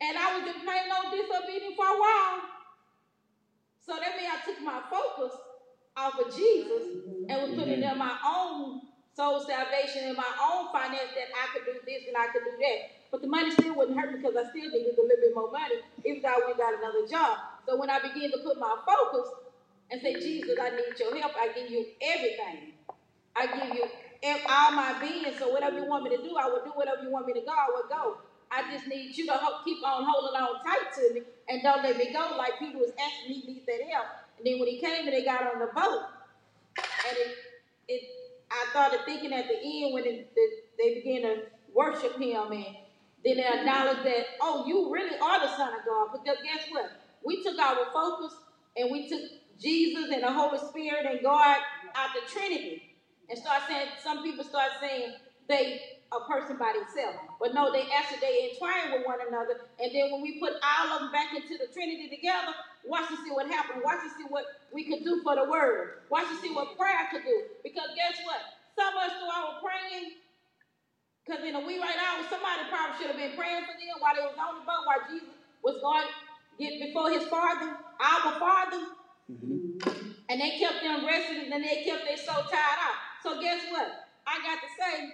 [0.00, 2.36] And I was just plain on disobedient for a while.
[3.80, 5.32] So that means I took my focus
[5.96, 7.92] off of Jesus and was putting mm-hmm.
[7.92, 8.82] in my own
[9.16, 12.52] soul salvation and my own finance that I could do this and I could do
[12.60, 12.78] that.
[13.10, 15.80] But the money still wouldn't hurt because I still needed a little bit more money
[16.04, 17.38] even though I went got another job.
[17.66, 19.32] So when I began to put my focus
[19.90, 22.76] and say, Jesus, I need your help, I give you everything.
[23.34, 23.88] I give you
[24.48, 25.32] all my being.
[25.38, 26.70] So whatever you want me to do, I will do.
[26.70, 28.18] Whatever you want me to go, I will go.
[28.50, 31.96] I just need you to keep on holding on tight to me and don't let
[31.96, 34.06] me go like people was asking me needs that help.
[34.38, 36.04] And then when he came and they got on the boat,
[37.08, 37.36] and it,
[37.88, 38.02] it
[38.50, 40.42] I started thinking at the end when it, the,
[40.78, 41.42] they began to
[41.74, 42.66] worship him and
[43.24, 46.08] then they acknowledged that, oh, you really are the Son of God.
[46.12, 46.92] Because guess what?
[47.24, 48.36] We took our focus
[48.76, 49.20] and we took
[49.60, 51.56] Jesus and the Holy Spirit and God
[51.96, 52.94] out the Trinity.
[53.28, 55.14] And start saying, some people start saying
[55.48, 55.80] they
[56.14, 57.18] a person by themselves.
[57.40, 59.66] But no, they actually they entwine with one another.
[59.82, 62.54] And then when we put all of them back into the Trinity together,
[62.86, 63.82] watch to see what happens.
[63.82, 66.06] Watch to see what we could do for the word.
[66.10, 67.36] Watch to see what prayer could do.
[67.66, 68.42] Because guess what?
[68.78, 70.20] Some of us through our praying,
[71.24, 74.14] because in a wee right hour, somebody probably should have been praying for them while
[74.14, 75.34] they was on the boat, while Jesus
[75.64, 76.06] was going
[76.58, 78.82] get before his father, our father.
[79.30, 80.12] Mm-hmm.
[80.28, 82.98] And they kept them resting and they kept their soul tied out.
[83.22, 84.06] So guess what?
[84.26, 85.10] I got to say,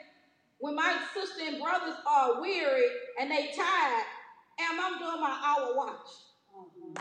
[0.62, 2.86] when my sister and brothers are weary
[3.18, 4.06] and they tired,
[4.62, 6.06] am I'm doing my hour watch.
[6.54, 6.94] Mm-hmm.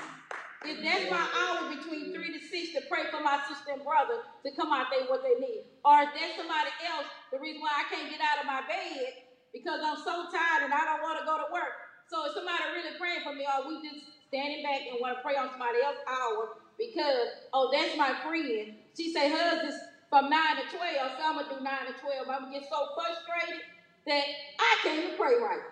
[0.66, 4.26] If that's my hour between three to six to pray for my sister and brother
[4.42, 5.70] to come out there what they need.
[5.86, 9.30] Or if there's somebody else, the reason why I can't get out of my bed
[9.54, 11.78] because I'm so tired and I don't want to go to work.
[12.10, 15.22] So if somebody really praying for me, or we just standing back and want to
[15.22, 18.74] pray on somebody else's hour because, oh, that's my friend.
[18.98, 19.78] She say hers is
[20.12, 22.30] from 9 to 12, so I'm going to do 9 to 12.
[22.30, 23.64] I'm going to get so frustrated
[24.08, 24.26] that
[24.60, 25.64] I can't even pray right.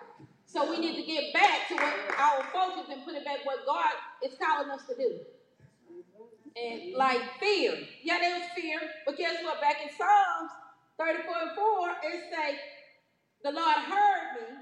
[0.46, 3.66] So we need to get back to what our focus and put it back what
[3.66, 3.92] God
[4.24, 5.20] is calling us to do.
[6.56, 7.76] And like fear.
[8.02, 9.60] Yeah, there was fear, but guess what?
[9.60, 10.50] Back in Psalms
[10.98, 12.60] 34 and 4, it say,
[13.44, 14.56] the Lord heard me.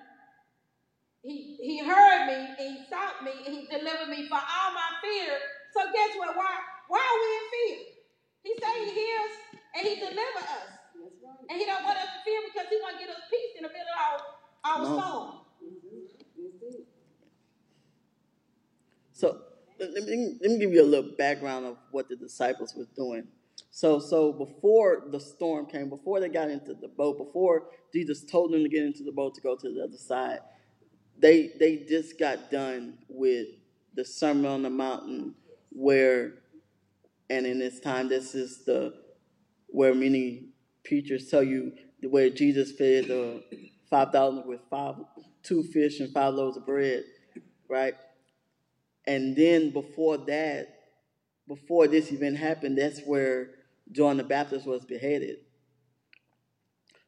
[1.22, 4.91] He, he heard me, and he sought me, and he delivered me for all my
[5.03, 5.39] fear.
[5.74, 6.37] So guess what?
[6.37, 6.57] Why,
[6.89, 7.87] why are we in fear?
[8.45, 9.33] He said he hears
[9.75, 10.69] and he delivers us.
[11.51, 13.69] And he don't want us to fear because he's gonna get us peace in the
[13.69, 14.23] middle of
[14.64, 15.01] our, our No.
[15.03, 15.35] storm.
[19.12, 19.41] So
[19.81, 23.27] let me, let me give you a little background of what the disciples was doing.
[23.71, 28.53] So so before the storm came, before they got into the boat, before Jesus told
[28.53, 30.41] them to get into the boat to go to the other side,
[31.19, 33.49] they they just got done with
[33.95, 35.35] the Sermon on the Mountain,
[35.71, 36.35] where,
[37.29, 38.95] and in this time, this is the
[39.69, 40.49] where many
[40.85, 43.43] preachers tell you where Jesus fed the
[43.91, 44.97] five thousand with five
[45.43, 47.05] two fish and five loaves of bread,
[47.69, 47.95] right?
[49.07, 50.69] And then before that,
[51.47, 53.51] before this event happened, that's where
[53.91, 55.37] John the Baptist was beheaded.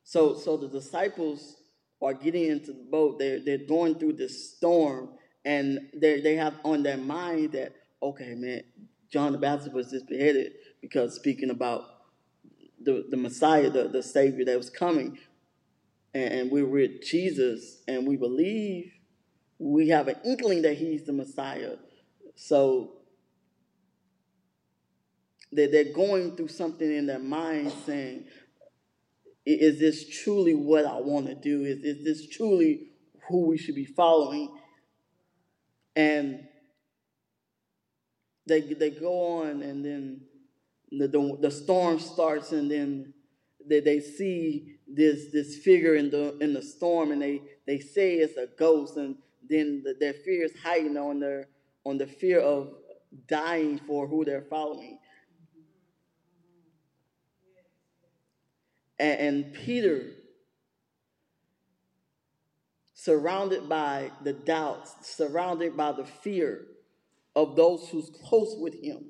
[0.02, 1.56] So, so the disciples
[2.02, 3.18] are getting into the boat.
[3.18, 5.10] They're they're going through this storm,
[5.44, 8.62] and they they have on their mind that okay, man,
[9.12, 11.84] John the Baptist was just beheaded because speaking about
[12.80, 15.18] the the Messiah, the the Savior that was coming,
[16.14, 18.92] and, and we're with Jesus, and we believe
[19.58, 21.76] we have an inkling that He's the Messiah.
[22.36, 22.92] So
[25.52, 28.24] they they're going through something in their mind, saying,
[29.44, 31.64] "Is this truly what I want to do?
[31.64, 32.92] Is is this truly
[33.28, 34.56] who we should be following?"
[35.94, 36.46] And
[38.46, 40.22] they they go on, and then
[40.90, 43.12] the the, the storm starts, and then
[43.66, 48.16] they, they see this this figure in the in the storm, and they they say
[48.16, 49.16] it's a ghost, and
[49.48, 51.48] then the, their fear is heightened on their
[51.84, 52.74] on the fear of
[53.26, 54.98] dying for who they're following.
[58.98, 60.10] And, and Peter,
[62.94, 66.66] surrounded by the doubts, surrounded by the fear
[67.34, 69.06] of those who's close with him.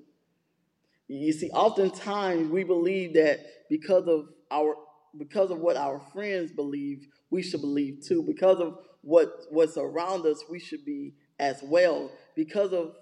[1.13, 4.77] You see, oftentimes we believe that because of our
[5.19, 8.23] because of what our friends believe, we should believe too.
[8.23, 12.13] Because of what what's around us, we should be as well.
[12.37, 12.93] Because of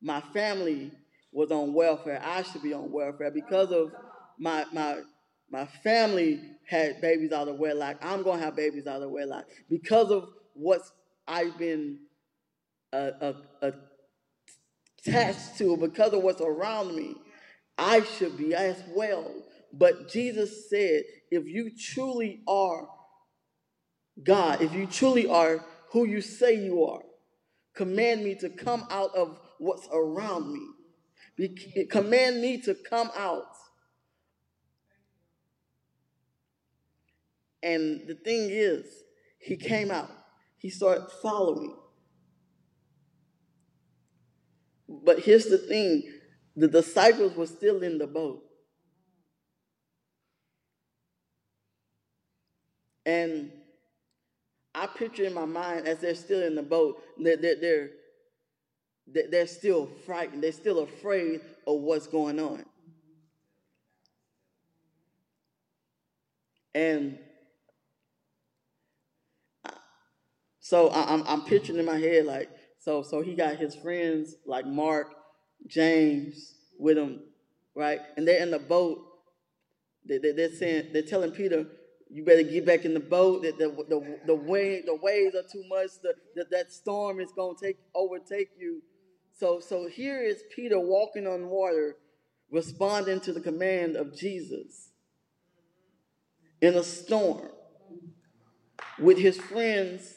[0.00, 0.92] my family
[1.30, 3.30] was on welfare, I should be on welfare.
[3.30, 3.92] Because of
[4.38, 5.00] my my
[5.50, 9.44] my family had babies out of wedlock, I'm gonna have babies out of wedlock.
[9.68, 10.80] Because of what
[11.26, 11.98] I've been
[12.94, 13.10] uh,
[13.60, 13.72] uh,
[15.06, 17.14] attached to, because of what's around me,
[17.78, 19.32] I should be as well.
[19.72, 22.88] But Jesus said, if you truly are
[24.22, 27.02] God, if you truly are who you say you are,
[27.74, 30.60] command me to come out of what's around me.
[31.36, 33.54] Be- command me to come out.
[37.62, 38.86] And the thing is,
[39.38, 40.10] he came out.
[40.58, 41.76] He started following.
[44.88, 46.02] But here's the thing
[46.58, 48.42] the disciples were still in the boat.
[53.06, 53.52] And
[54.74, 57.90] I picture in my mind as they're still in the boat, they're, they're,
[59.06, 60.42] they're, they're still frightened.
[60.42, 62.64] They're still afraid of what's going on.
[66.74, 67.18] And
[70.60, 72.50] so I- I'm, I'm picturing in my head like,
[72.80, 75.14] so, so he got his friends like Mark,
[75.66, 77.20] James with him,
[77.74, 78.00] right?
[78.16, 79.04] And they're in the boat.
[80.08, 81.66] They, they, they're saying, they're telling Peter,
[82.10, 83.42] you better get back in the boat.
[83.42, 85.90] That the, the, the, wave, the waves are too much.
[86.02, 88.82] The, the, that storm is going to take overtake you.
[89.38, 91.96] So, so here is Peter walking on water,
[92.50, 94.90] responding to the command of Jesus
[96.60, 97.48] in a storm
[98.98, 100.14] with his friends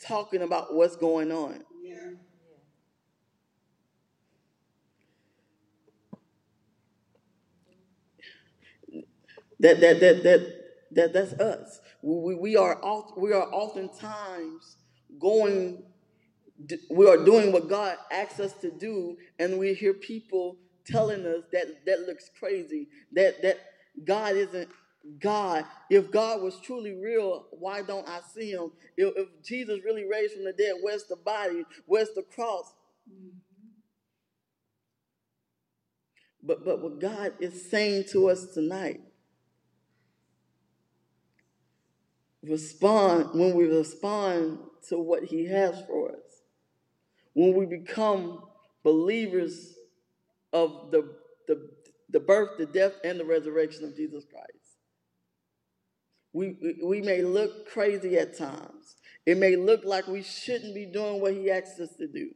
[0.00, 1.62] talking about what's going on.
[9.64, 10.40] That that that that
[10.92, 11.80] that that's us.
[12.02, 14.76] We, we are oft, we are oftentimes
[15.18, 15.84] going
[16.90, 21.44] we are doing what God asks us to do, and we hear people telling us
[21.52, 22.88] that that looks crazy.
[23.14, 23.58] That that
[24.04, 24.68] God isn't
[25.18, 25.64] God.
[25.88, 28.70] If God was truly real, why don't I see him?
[28.98, 31.64] If, if Jesus really raised from the dead, where's the body?
[31.86, 32.70] Where's the cross?
[36.42, 39.00] But but what God is saying to us tonight
[42.48, 46.42] respond, when we respond to what He has for us,
[47.34, 48.42] when we become
[48.82, 49.74] believers
[50.52, 51.16] of the,
[51.48, 51.68] the,
[52.10, 54.48] the birth, the death, and the resurrection of Jesus Christ.
[56.32, 58.96] We, we may look crazy at times.
[59.26, 62.30] It may look like we shouldn't be doing what He asked us to do.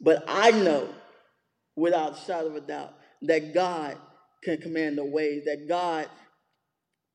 [0.00, 0.88] But I know,
[1.76, 3.96] without a shadow of a doubt, that God
[4.42, 6.08] can command the waves, that God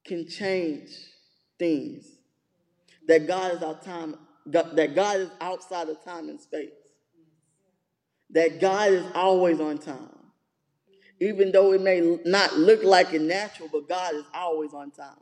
[0.06, 0.90] can change
[1.58, 2.06] things,
[3.08, 4.16] that God is our time,
[4.48, 6.72] that God is outside of time and space,
[8.32, 10.10] that God is always on time.
[11.22, 15.16] Even though it may not look like it natural, but God is always on time.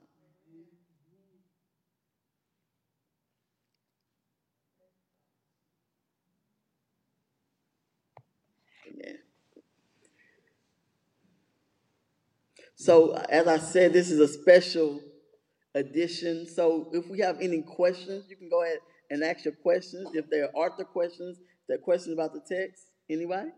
[12.84, 15.00] So, as I said, this is a special
[15.76, 16.48] edition.
[16.48, 20.10] So, if we have any questions, you can go ahead and ask your questions.
[20.14, 23.50] If there are author questions, if there are questions about the text, anybody?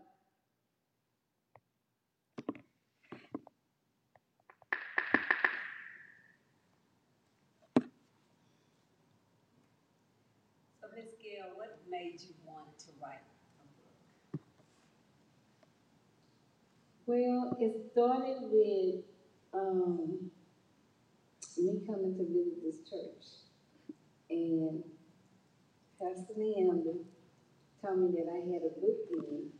[10.80, 13.20] So Miss Gayle, what made you want to write
[14.34, 14.42] a book?
[17.06, 19.04] Well, it started with
[19.54, 20.30] um,
[21.58, 23.24] me coming to visit this church,
[24.30, 24.82] and
[26.00, 26.98] Pastor Leeander
[27.82, 29.50] told me that I had a book in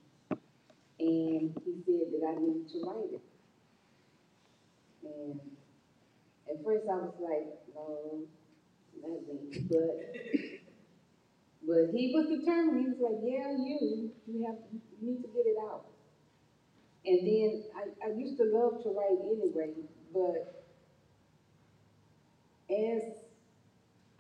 [0.99, 3.21] and he said that I needed to write it.
[5.05, 5.41] And
[6.49, 8.25] at first I was like, no,
[9.03, 10.17] not me, but
[11.67, 12.81] but he was determined.
[12.81, 15.87] He was like, "Yeah, you, you have, you need to get it out."
[17.05, 19.75] And then I, I used to love to write anyway,
[20.13, 20.66] but
[22.71, 23.03] as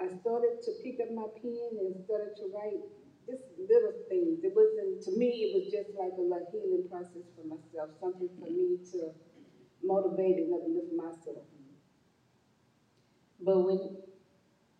[0.00, 2.80] I started to pick up my pen and started to write
[3.26, 5.48] just little things, it wasn't to me.
[5.48, 9.10] It was just like a like healing process for myself, something for me to
[9.82, 11.44] motivate and uplift myself.
[13.40, 13.78] But when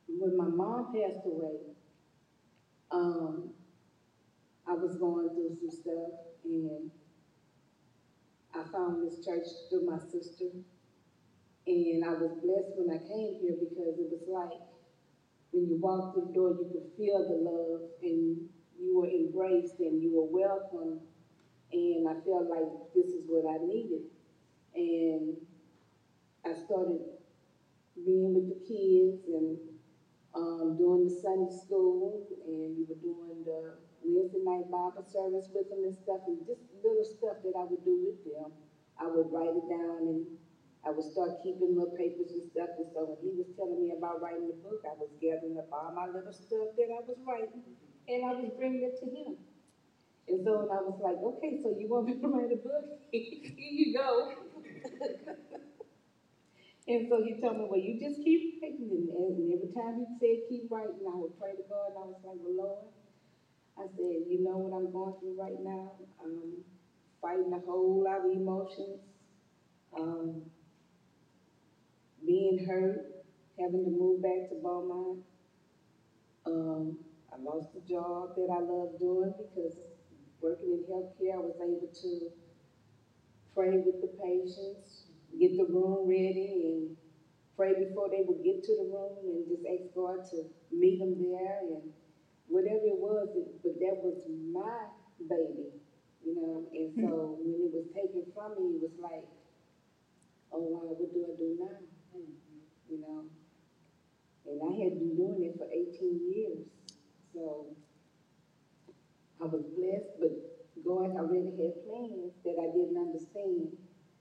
[0.09, 1.59] when my mom passed away,
[2.91, 3.51] um,
[4.67, 6.13] I was going through some stuff
[6.45, 6.91] and
[8.55, 10.47] I found this church through my sister.
[11.67, 14.63] And I was blessed when I came here because it was like
[15.53, 18.49] when you walked through the door, you could feel the love and
[18.79, 21.01] you were embraced and you were welcome.
[21.73, 24.07] And I felt like this is what I needed.
[24.75, 25.37] And
[26.45, 27.01] I started
[28.05, 29.59] being with the kids and
[30.37, 33.73] um, doing the Sunday school, and we were doing the
[34.05, 37.83] Wednesday night Bible service with them and stuff, and just little stuff that I would
[37.85, 38.53] do with them.
[39.01, 40.27] I would write it down, and
[40.87, 42.71] I would start keeping little papers and stuff.
[42.79, 45.69] And so when he was telling me about writing the book, I was gathering up
[45.73, 47.63] all my little stuff that I was writing,
[48.09, 49.37] and I was bringing it to him.
[50.29, 52.87] And so I was like, okay, so you want me to write a book?
[53.13, 54.31] Here you go.
[56.89, 58.89] And so he told me, well, you just keep writing.
[58.91, 61.91] And, and every time he said keep writing, I would pray to God.
[61.95, 62.85] And I was like, well, Lord,
[63.79, 65.93] I said, you know what I'm going through right now?
[66.23, 66.65] I'm
[67.23, 69.01] fighting a whole lot of emotions,
[69.99, 70.43] um,
[72.27, 73.25] being hurt,
[73.59, 75.21] having to move back to Beaumont.
[76.45, 76.99] Um,
[77.33, 79.77] I lost a job that I loved doing because
[80.41, 82.31] working in healthcare, I was able to
[83.55, 85.07] pray with the patients,
[85.39, 86.97] get the room ready and
[87.57, 91.17] pray before they would get to the room and just ask God to meet them
[91.19, 91.91] there and
[92.49, 93.29] whatever it was,
[93.63, 94.23] but that was
[94.53, 94.87] my
[95.29, 95.73] baby,
[96.25, 96.69] you know.
[96.73, 99.27] And so when it was taken from me, it was like,
[100.53, 101.96] oh wow, what do I do now?
[102.91, 103.25] You know.
[104.47, 106.67] And I had been doing it for 18 years,
[107.35, 107.67] so
[109.43, 110.33] I was blessed, but
[110.85, 113.75] God already had plans that I didn't understand.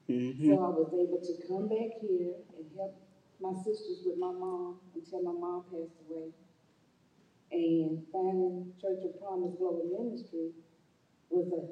[0.10, 0.50] Mm-hmm.
[0.50, 2.98] So I was able to come back here and help
[3.40, 6.34] my sisters with my mom until my mom passed away.
[7.52, 10.52] And finding Church of Promise Global Ministry
[11.30, 11.64] was a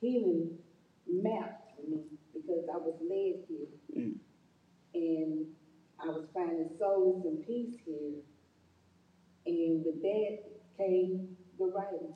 [0.00, 0.58] healing
[1.06, 2.02] map for me
[2.32, 3.68] because I was led here.
[3.94, 4.14] Mm.
[4.94, 5.46] And
[6.02, 8.20] I was finding solace and peace here.
[9.46, 10.38] And with that
[10.76, 12.14] came the writing.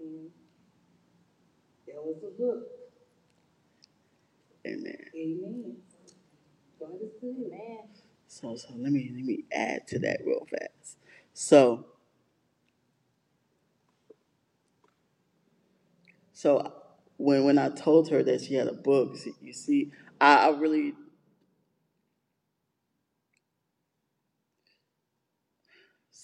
[0.00, 0.30] And
[1.86, 2.68] there was a book.
[4.66, 4.96] Amen.
[5.14, 5.76] Amen.
[6.78, 7.50] God is good.
[7.50, 7.78] Man,
[8.26, 10.98] So, so let me let me add to that real fast.
[11.32, 11.86] So,
[16.32, 16.72] so
[17.16, 20.94] when when I told her that she had a book, you see, I, I really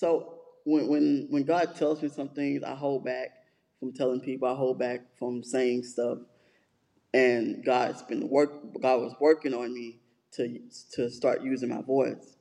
[0.02, 0.34] So
[0.64, 3.28] when when when God tells me some things, I hold back
[3.78, 4.48] from telling people.
[4.48, 6.18] I hold back from saying stuff.
[7.14, 8.50] And God's been work.
[8.80, 10.00] God was working on me
[10.32, 10.58] to
[10.94, 12.36] to start using my voice.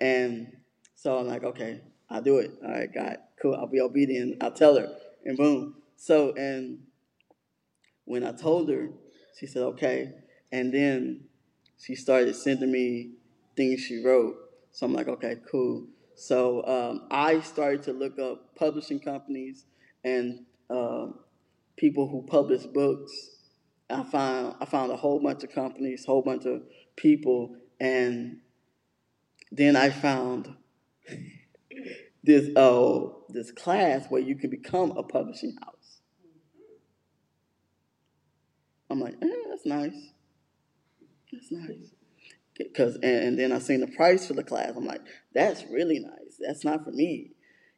[0.00, 0.56] And
[0.94, 2.52] so I'm like, okay, I'll do it.
[2.64, 3.54] All right, God, cool.
[3.54, 4.42] I'll be obedient.
[4.42, 4.96] I'll tell her.
[5.26, 5.74] And boom.
[5.96, 6.78] So and
[8.06, 8.88] when I told her,
[9.38, 10.14] she said, okay.
[10.50, 11.24] And then
[11.78, 13.10] she started sending me
[13.58, 14.36] things she wrote.
[14.72, 15.88] So I'm like, okay, cool.
[16.16, 19.64] So um, I started to look up publishing companies
[20.04, 21.06] and uh,
[21.76, 23.12] people who publish books.
[23.90, 26.62] I found I found a whole bunch of companies, whole bunch of
[26.96, 28.38] people, and
[29.52, 30.54] then I found
[32.22, 36.00] this uh, this class where you can become a publishing house.
[38.88, 40.10] I'm like, eh, that's nice.
[41.32, 41.90] That's nice.
[42.76, 44.72] Cause and, and then I seen the price for the class.
[44.76, 45.02] I'm like,
[45.34, 46.38] that's really nice.
[46.38, 47.32] That's not for me.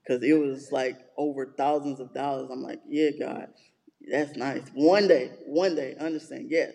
[0.06, 2.50] Cause it was like over thousands of dollars.
[2.50, 3.48] I'm like, yeah, God,
[4.10, 4.62] that's nice.
[4.74, 6.74] One day, one day, understand, yes.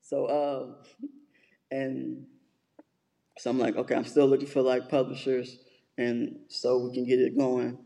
[0.00, 1.06] So uh,
[1.70, 2.26] and
[3.38, 5.58] so I'm like, okay, I'm still looking for like publishers
[5.98, 7.78] and so we can get it going.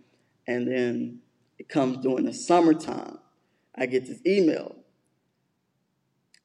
[0.46, 1.20] And then
[1.58, 3.18] it comes during the summertime.
[3.74, 4.76] I get this email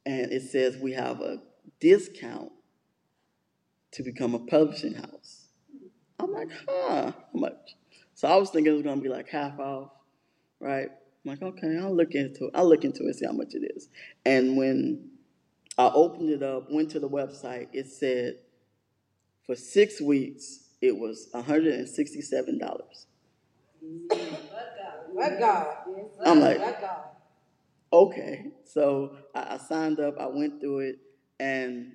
[0.06, 1.42] and it says we have a
[1.80, 2.53] discount
[3.94, 5.48] to become a publishing house.
[6.20, 7.76] I'm like, huh, how much?
[8.16, 9.92] So I was thinking it was gonna be like half off,
[10.60, 10.90] right?
[11.26, 12.52] I'm like, okay, I'll look into it.
[12.54, 13.90] I'll look into it, see how much it is.
[14.26, 15.12] And when
[15.78, 18.36] I opened it up, went to the website, it said
[19.46, 22.60] for six weeks it was $167.
[25.16, 25.68] But God.
[26.26, 26.62] I'm like,
[27.92, 28.46] okay.
[28.66, 31.00] So I signed up, I went through it,
[31.40, 31.94] and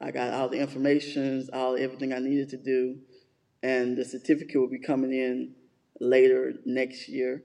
[0.00, 2.98] I got all the information, all everything I needed to do,
[3.62, 5.54] and the certificate will be coming in
[6.00, 7.42] later next year.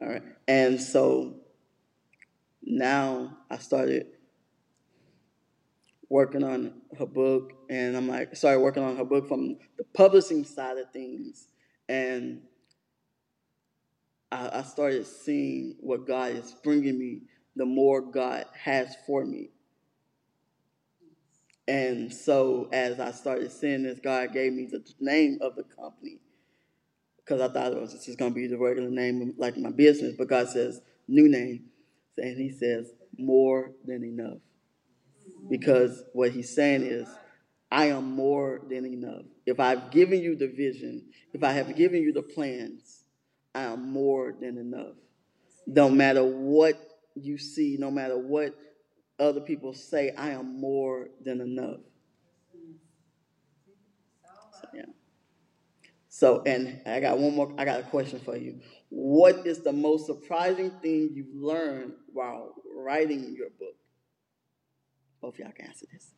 [0.00, 1.36] All right, and so
[2.62, 4.06] now I started
[6.08, 10.44] working on her book, and I'm like, started working on her book from the publishing
[10.44, 11.46] side of things,
[11.88, 12.42] and
[14.32, 17.22] I, I started seeing what God is bringing me,
[17.56, 19.50] the more God has for me.
[21.68, 26.18] And so as I started seeing this, God gave me the name of the company
[27.18, 30.14] because I thought it was just going to be the regular name like my business.
[30.18, 31.66] But God says, new name.
[32.16, 34.38] And He says, more than enough.
[35.48, 37.08] Because what He's saying is,
[37.70, 39.22] I am more than enough.
[39.46, 43.04] If I've given you the vision, if I have given you the plans,
[43.54, 44.96] I am more than enough.
[45.68, 48.54] No matter what you see, no matter what
[49.18, 51.80] other people say, I am more than enough.
[54.60, 54.82] So, yeah.
[56.08, 58.60] So, and I got one more, I got a question for you.
[58.88, 63.76] What is the most surprising thing you've learned while writing your book?
[65.20, 66.12] Both y'all can answer this.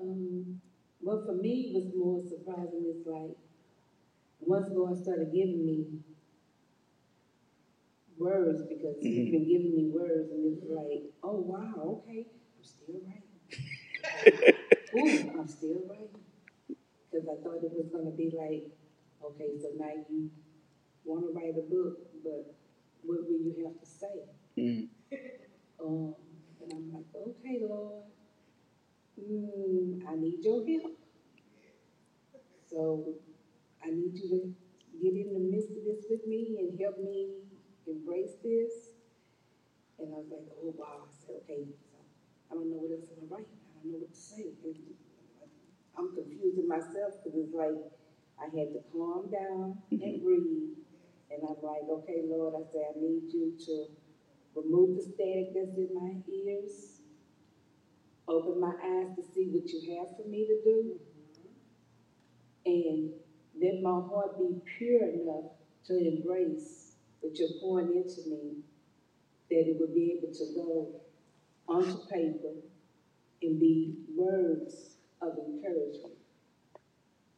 [0.00, 0.60] Um,
[1.00, 2.94] well, for me, it was more surprising.
[2.94, 3.36] It's like
[4.40, 5.86] once God started giving me
[8.18, 12.26] words, because He's been giving me words, and it's like, oh wow, okay,
[12.58, 14.54] I'm still writing.
[14.96, 16.20] Ooh, I'm still writing.
[17.10, 18.70] Because I thought it was gonna be like,
[19.24, 20.30] okay, so now you
[21.04, 22.54] want to write a book, but
[23.02, 24.26] what will you have to say?
[24.58, 24.88] Mm.
[25.82, 26.14] Um,
[26.60, 28.04] and I'm like, okay, Lord,
[29.18, 30.98] mm, I need your help.
[32.70, 33.14] So
[33.84, 34.40] I need you to
[35.00, 37.40] get in the midst of this with me and help me
[37.86, 38.96] embrace this.
[39.98, 41.04] And I was like, oh wow.
[41.04, 41.96] I said, okay, so
[42.50, 43.48] I don't know what else I'm gonna write.
[43.48, 44.52] I don't know what to say.
[44.64, 44.76] And
[45.96, 47.76] I'm confusing myself because it's like
[48.40, 50.24] I had to calm down and mm-hmm.
[50.24, 50.76] breathe.
[51.30, 53.86] And I'm like, okay, Lord, I say, I need you to
[54.56, 57.00] remove the static that's in my ears,
[58.26, 60.98] open my eyes to see what you have for me to do,
[61.38, 62.72] mm-hmm.
[62.72, 63.10] and
[63.60, 65.52] let my heart be pure enough
[65.86, 68.62] to embrace what you're pouring into me,
[69.50, 71.00] that it will be able to go
[71.68, 72.54] onto paper
[73.42, 76.16] and be words of encouragement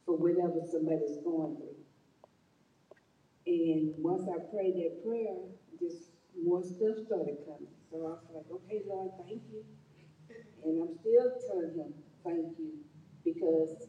[0.07, 1.77] for whatever somebody's going through.
[3.47, 5.35] And once I prayed that prayer,
[5.81, 6.11] just
[6.45, 7.75] more stuff started coming.
[7.91, 9.65] So I was like, okay, Lord, thank you.
[10.65, 11.95] And I'm still telling him,
[12.25, 12.79] thank you.
[13.25, 13.89] Because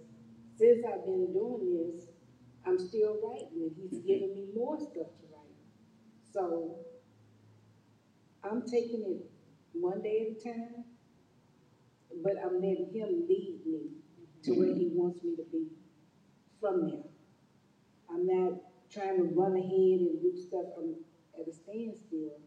[0.57, 2.12] since I've been doing this,
[2.65, 4.07] I'm still writing and he's mm-hmm.
[4.07, 5.57] giving me more stuff to write.
[6.31, 6.77] So
[8.43, 9.31] I'm taking it
[9.73, 10.85] one day at a time,
[12.23, 13.81] but I'm letting him lead me
[14.43, 14.79] to where mm-hmm.
[14.79, 15.67] he wants me to be
[16.59, 17.03] from there.
[18.09, 18.59] I'm not
[18.91, 20.95] trying to run ahead and do stuff I'm
[21.39, 22.37] at a standstill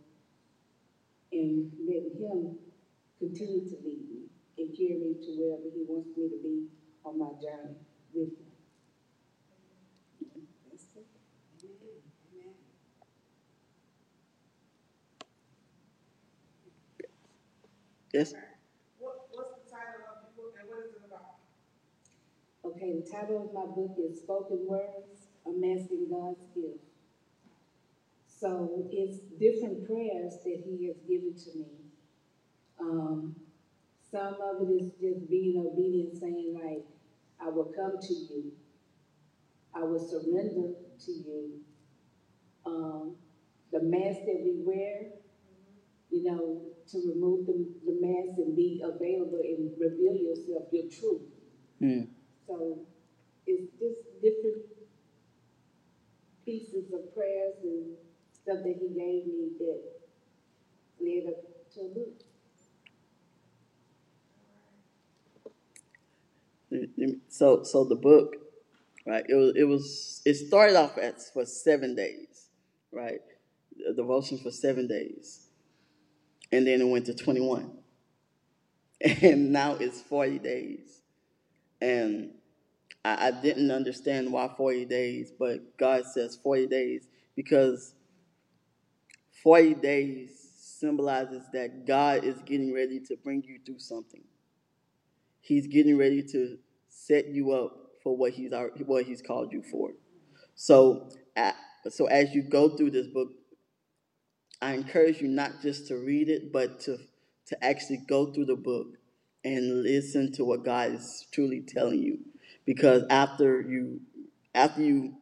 [1.33, 2.57] and letting him
[3.19, 4.27] continue to lead me
[4.59, 6.67] and carry me to wherever he wants me to be
[7.05, 7.77] on my journey
[8.15, 8.47] with him.
[10.71, 11.07] That's it.
[12.33, 12.55] Amen.
[18.17, 18.33] Yes.
[18.99, 21.37] What, what's the title of the book and what is it about?
[22.65, 26.81] Okay, the title of my book is Spoken Words, Unmasking God's Gift.
[28.27, 31.69] So it's different prayers that He has given to me.
[32.81, 33.37] Um,
[34.11, 36.87] some of it is just being obedient, saying, like,
[37.39, 38.53] I will come to you,
[39.75, 40.73] I will surrender
[41.05, 41.51] to you.
[42.65, 43.17] Um,
[43.73, 45.11] the mask that we wear,
[46.17, 51.23] you know, to remove the, the mask and be available and reveal yourself, your truth.
[51.83, 52.09] Mm.
[52.47, 52.79] So
[53.47, 54.65] it's just different
[56.45, 57.97] pieces of prayers and
[58.33, 59.83] stuff that he gave me that
[61.01, 62.23] led up to a book.
[67.29, 68.37] So, so the book,
[69.07, 69.25] right?
[69.29, 72.49] It was, it was, it started off as for seven days,
[72.93, 73.21] right?
[73.77, 75.46] The devotion for seven days,
[76.57, 77.71] and then it went to twenty-one,
[79.01, 81.03] and now it's forty days,
[81.81, 82.31] and
[83.05, 87.95] I, I didn't understand why forty days, but God says forty days because
[89.43, 94.25] forty days symbolizes that God is getting ready to bring you through something.
[95.41, 98.53] He's getting ready to set you up for what he's
[98.87, 99.91] what he's called you for.
[100.55, 101.11] So,
[101.91, 103.29] so as you go through this book,
[104.63, 106.99] I encourage you not just to read it, but to
[107.47, 108.89] to actually go through the book
[109.45, 112.19] and listen to what God is truly telling you.
[112.65, 114.01] Because after you
[114.55, 115.15] after you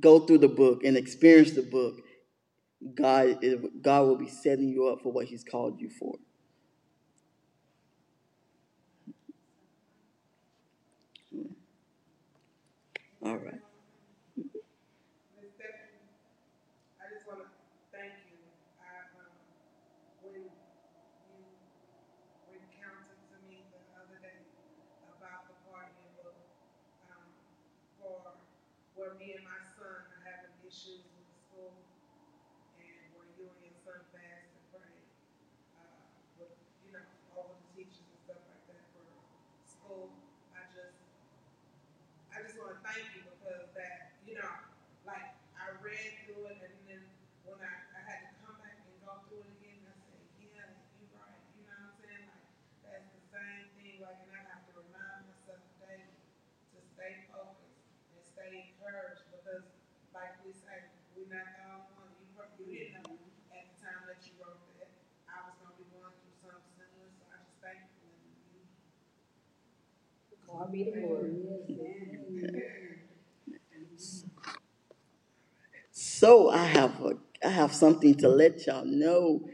[0.00, 2.00] go through the book and experience the book,
[2.94, 6.16] God is, God will be setting you up for what He's called you for.
[13.24, 13.60] All right.
[15.40, 15.50] Ms.
[15.54, 16.02] Stephanie,
[17.00, 17.46] I just wanna
[17.92, 18.38] thank you.
[18.80, 19.30] I, um,
[20.22, 20.50] when you
[22.50, 24.42] recounted to me the other day
[25.18, 26.36] about the partying book,
[27.10, 27.26] um,
[28.00, 28.34] for
[28.96, 31.72] where me and my son are having issues with the school,
[32.78, 34.94] and where you and your son fast and pray,
[35.78, 35.94] uh,
[36.38, 36.54] with,
[36.86, 37.04] you know,
[37.36, 39.04] all of the teachers and stuff like that for
[39.66, 40.10] school,
[40.54, 40.96] I just,
[42.32, 44.52] I just want to thank you because that, you know,
[45.06, 47.02] like I read through it and then
[47.44, 50.72] when I, I had to come back and go through it again, I said, yeah,
[50.98, 51.42] you're right.
[51.58, 52.26] You know what I'm saying?
[52.30, 52.46] Like
[52.86, 54.00] that's the same thing.
[54.02, 56.16] Like, and I have to remind myself daily
[56.72, 57.78] to stay focused
[58.14, 59.66] and stay encouraged because,
[60.52, 62.12] like we say, we're not the only one.
[62.20, 63.16] You, pro- you didn't know
[63.56, 64.92] at the time that you wrote that
[65.24, 67.08] I was going to be going through something similar.
[67.16, 68.68] So I just thank you for letting me.
[70.44, 71.32] God be the glory.
[75.92, 77.12] So I have a,
[77.44, 79.48] I have something to let y'all know.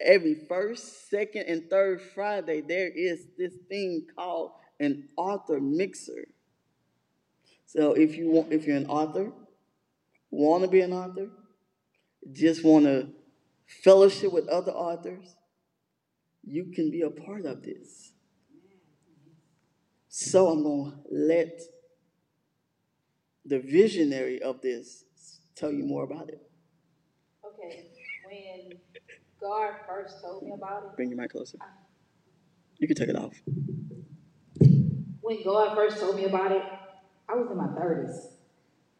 [0.00, 6.26] Every first, second, and third Friday, there is this thing called an author mixer.
[7.66, 9.32] So if you want, if you're an author,
[10.32, 11.28] want to be an author,
[12.32, 13.08] just want to
[13.84, 15.36] fellowship with other authors,
[16.42, 18.12] you can be a part of this.
[20.08, 21.60] So I'm gonna let
[23.44, 25.04] the visionary of this
[25.54, 26.40] tell you more about it.
[27.44, 27.90] Okay,
[28.26, 28.78] when
[29.40, 31.58] God first told me about it, Bring your mic closer.
[32.78, 33.34] You can take it off.
[35.20, 36.62] when God first told me about it,
[37.28, 38.31] I was in my thirties,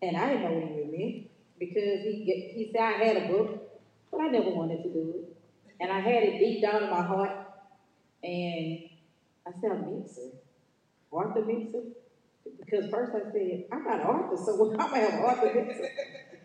[0.03, 3.29] and I didn't know what he meant because he get- he said I had a
[3.29, 3.81] book,
[4.11, 5.37] but I never wanted to do it,
[5.81, 7.47] and I had it deep down in my heart,
[8.23, 8.91] and
[9.47, 10.33] I said, "A mixer,
[11.13, 11.85] Arthur mixer,"
[12.59, 15.85] because first I said I'm not Arthur, so I'm gonna have Arthur mixer,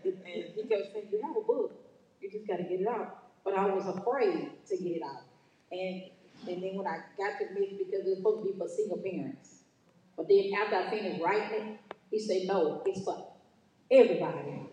[0.06, 1.74] and he kept saying you have a book,
[2.22, 5.24] you just got to get it out, but I was afraid to get it out,
[5.72, 6.04] and
[6.48, 9.00] and then when I got to mix because it was supposed to be for single
[9.00, 9.64] parents.
[10.16, 11.80] But then after I finished writing it,
[12.12, 13.27] he said, no, it's for
[13.92, 14.70] everybody,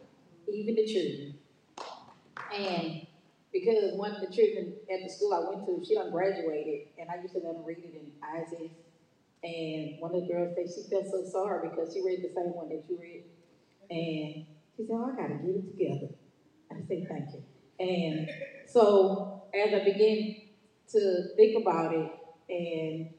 [0.52, 1.38] even the children.
[2.52, 3.06] And
[3.52, 7.10] because one of the children at the school I went to, she done graduated, and
[7.10, 8.72] I used to let them read it in Isaac.
[9.42, 12.54] And one of the girls said she felt so sorry because she read the same
[12.54, 13.24] one that you read.
[13.90, 14.46] And
[14.76, 16.14] she said, oh, I gotta get it together.
[16.72, 17.44] I said, thank you.
[17.78, 18.30] And
[18.66, 20.36] so as I began
[20.88, 22.10] to think about it
[22.48, 23.10] and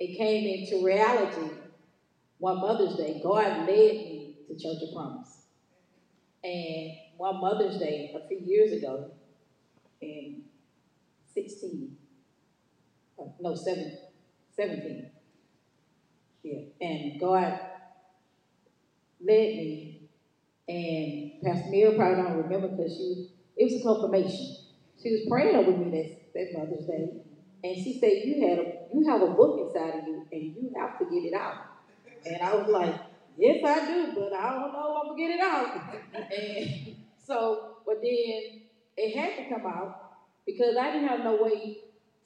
[0.00, 1.50] it came into reality,
[2.38, 5.35] one Mother's Day, God led me to Church of Promise.
[6.46, 9.10] And one Mother's Day a few years ago,
[10.00, 10.44] in
[11.34, 11.96] 16,
[13.18, 13.98] uh, no, seven,
[14.56, 15.10] 17.
[16.44, 17.58] Yeah, and God
[19.20, 20.08] led me,
[20.68, 24.46] and Pastor Mira probably don't remember because she was, it was a confirmation.
[25.02, 27.22] She was praying over me that, that Mother's Day,
[27.64, 30.72] and she said, "You had a, you have a book inside of you, and you
[30.78, 31.56] have to get it out."
[32.24, 32.94] And I was like,
[33.36, 35.80] "Yes, I do, but I don't know I'm gonna get it out."
[36.32, 38.62] and so, but then
[38.96, 40.14] it had to come out
[40.46, 41.78] because I didn't have no way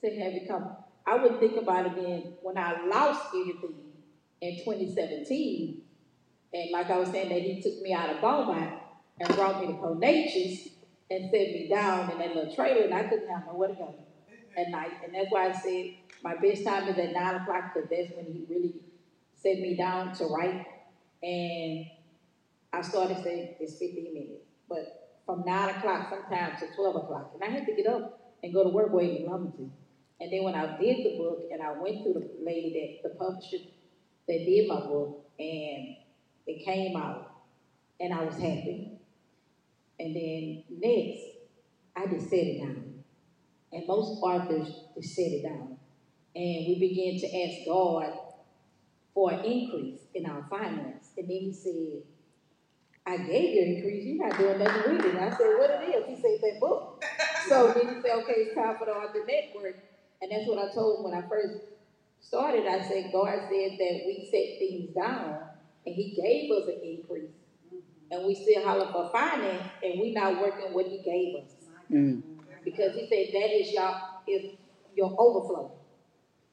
[0.02, 0.76] to have it come.
[1.06, 3.92] I wouldn't think about it then when I lost everything
[4.40, 5.82] in 2017,
[6.52, 8.74] and like I was saying, that he took me out of Beaumont
[9.18, 10.68] and brought me to Conachus
[11.10, 13.94] and set me down in that little trailer, and I couldn't have nowhere to go
[14.56, 14.92] at night.
[15.04, 18.26] And that's why I said my best time is at 9 o'clock because that's when
[18.26, 18.74] he really
[19.34, 20.66] set me down to write.
[21.22, 21.86] And
[22.72, 24.44] I started saying it's 15 minutes.
[24.68, 27.32] But from 9 o'clock sometimes to 12 o'clock.
[27.34, 29.72] And I had to get up and go to work waiting in Lumberton.
[30.20, 33.14] And then when I did the book and I went to the lady that the
[33.16, 33.58] publisher
[34.28, 35.96] that did my book and
[36.46, 37.30] it came out
[37.98, 38.98] and I was happy.
[39.98, 41.20] And then next,
[41.96, 43.04] I just set it down.
[43.72, 45.78] And most authors just set it down.
[46.34, 48.18] And we began to ask God
[49.14, 50.99] for an increase in our finance.
[51.20, 52.02] And then he said,
[53.06, 54.06] I gave you an increase.
[54.06, 55.16] You're not doing nothing with it.
[55.16, 56.06] I said, what it is?
[56.08, 57.04] He said, that book.
[57.48, 59.76] so then he said, okay, it's time for the author network.
[60.22, 61.60] And that's what I told him when I first
[62.20, 62.66] started.
[62.66, 65.42] I said, God said that we set things down
[65.84, 67.36] and he gave us an increase.
[68.10, 71.50] And we still holler for finance and we not working what he gave us.
[71.90, 72.22] Mm.
[72.64, 73.94] Because he said that is your
[74.26, 74.56] is
[74.94, 75.72] your overflow.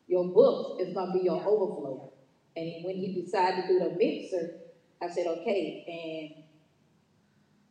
[0.08, 2.12] Your books is gonna be your overflow.
[2.58, 4.62] And when he decided to do the mixer,
[5.00, 6.44] I said, okay, and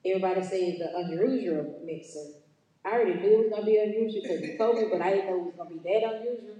[0.04, 2.38] everybody says the unusual mixer.
[2.84, 5.26] I already knew it was gonna be unusual because he told me, but I didn't
[5.26, 6.54] know it was gonna be that unusual.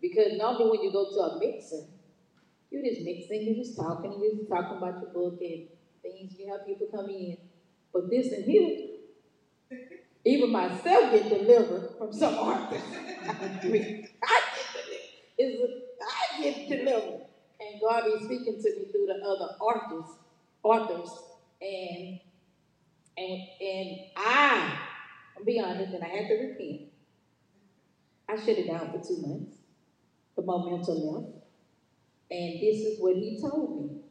[0.00, 1.86] Because normally when you go to a mixer,
[2.70, 5.68] you're just mixing, you're just talking, you're just talking about your book and
[6.02, 7.38] things, you have people come in.
[7.92, 8.88] But this and here,
[10.24, 12.88] even myself get delivered from some artists.
[13.22, 15.70] I get delivered.
[16.02, 17.29] I get delivered.
[17.70, 20.16] And God be speaking to me through the other artists,
[20.62, 21.10] authors,
[21.60, 22.20] and
[23.16, 24.78] and and I,
[25.36, 26.90] I'll be honest, and I have to repent.
[28.28, 29.56] I shut it down for two months,
[30.36, 31.26] the momentum left.
[32.30, 34.02] And this is what he told me.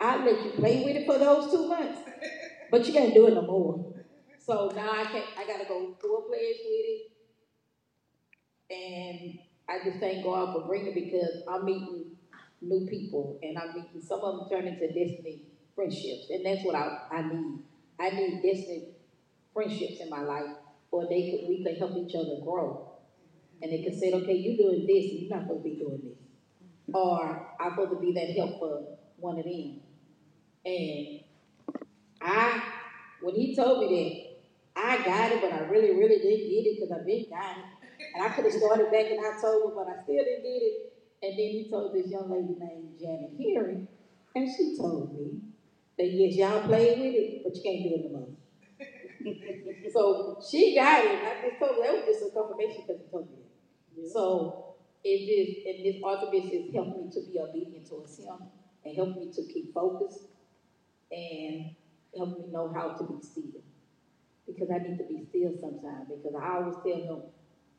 [0.00, 2.00] I let you play with it for those two months,
[2.70, 3.94] but you can't do it no more.
[4.38, 5.26] So now I can't.
[5.36, 7.10] I gotta go full pledge with it,
[8.70, 9.38] and
[9.68, 12.16] I just thank God for bringing because I'm meeting
[12.60, 15.42] new people, and I'm meeting some of them turn into destiny
[15.74, 17.58] friendships, and that's what I, I need.
[18.00, 18.88] I need destiny
[19.52, 20.56] friendships in my life,
[20.90, 22.92] or they could, we can help each other grow,
[23.62, 26.00] and they can say, okay, you're doing this, and you're not supposed to be doing
[26.04, 28.84] this, or I'm supposed to be that help for
[29.16, 29.80] one of them,
[30.64, 31.20] and
[32.20, 32.62] I
[33.20, 34.28] when he told me that.
[34.80, 37.64] I got it, but I really, really didn't get it because I've been got it.
[38.14, 40.97] And I could have started back in October, but I still didn't get it.
[41.22, 43.88] And then he told this young lady named Janet Hearing,
[44.34, 45.40] and she told me
[45.98, 48.28] that yes, y'all played with it, but you can't do it no more.
[49.92, 51.18] so she got it.
[51.18, 53.38] I just told her that was just a confirmation because he told me
[53.96, 54.10] that.
[54.10, 58.38] So it just and this archbishop has helped me to be obedient towards him
[58.84, 60.28] and helped me to keep focused
[61.10, 61.70] and
[62.16, 63.62] helped me know how to be still
[64.46, 66.08] because I need to be still sometimes.
[66.08, 67.22] Because I always tell him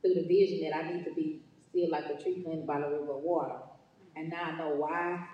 [0.02, 2.88] through the vision that I need to be still like a tree planted by the
[2.88, 3.60] river of water.
[4.16, 5.28] And now I know why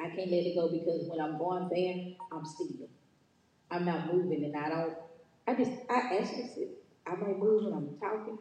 [0.00, 2.88] I can't let it go because when I'm going there, I'm still.
[3.70, 4.94] I'm not moving and I don't,
[5.46, 6.68] I just, I actually sit.
[7.06, 8.38] I might move when I'm talking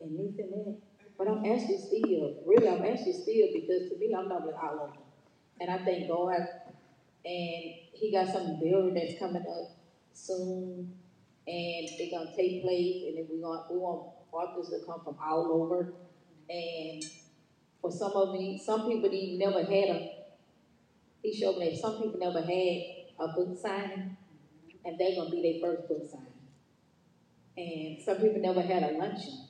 [0.00, 0.78] and this and that,
[1.16, 2.42] but I'm actually still.
[2.46, 5.02] Really, I'm actually still because to me, I'm not all over.
[5.60, 6.36] And I thank God.
[7.24, 9.76] And He got something bigger that's coming up
[10.12, 10.92] soon
[11.48, 15.16] and they're gonna take place, and then we want we want authors to come from
[15.24, 15.94] all over.
[16.50, 17.02] And
[17.80, 20.10] for some of me, some people even never had a.
[21.22, 22.82] He showed me that some people never had
[23.20, 24.16] a book signing,
[24.84, 26.26] and they're gonna be their first book signing.
[27.56, 29.48] And some people never had a luncheon.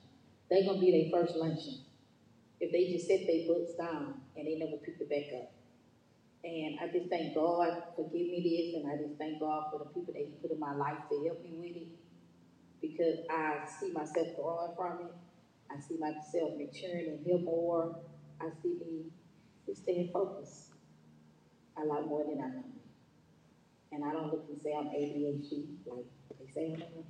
[0.50, 1.80] They're gonna be their first luncheon
[2.60, 5.52] if they just set their books down and they never pick it back up.
[6.44, 9.78] And I just thank God for giving me this, and I just thank God for
[9.80, 11.88] the people that He put in my life to help me with it.
[12.80, 15.14] because I see myself growing from it.
[15.70, 17.96] I see myself maturing and heal more.
[18.40, 19.06] I see me
[19.74, 20.72] staying focused
[21.76, 22.64] a lot more than I know.
[23.92, 26.06] And I don't look and say I'm ADHD like
[26.40, 27.04] they say I am.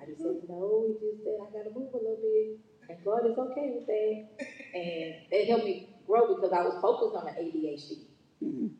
[0.00, 2.58] I just said, no, he just said I gotta move a little bit.
[2.88, 4.26] And God is okay with that.
[4.74, 8.06] And that helped me grow because I was focused on the ADHD.
[8.42, 8.70] Mhm.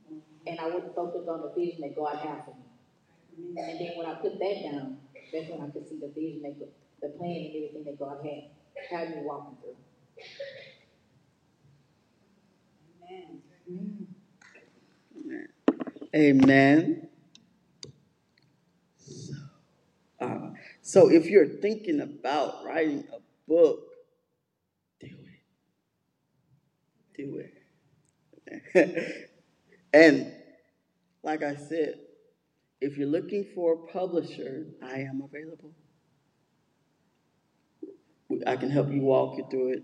[0.47, 2.65] And I wasn't focused on the vision that God had for me.
[3.39, 4.99] And then when I put that down,
[5.33, 6.43] that's when I could see the vision,
[7.01, 8.45] the plan and everything that God had,
[8.91, 9.77] had me walking through.
[13.11, 14.09] Amen.
[16.15, 17.09] Amen.
[18.97, 19.33] So,
[20.21, 20.51] uh,
[20.83, 23.19] so if you're thinking about writing a
[23.49, 23.89] book,
[25.01, 25.43] do it.
[27.17, 27.55] Do it.
[29.93, 30.33] and
[31.23, 32.01] like I said,
[32.81, 35.75] if you're looking for a publisher, I am available.
[38.47, 39.83] I can help you walk you through it.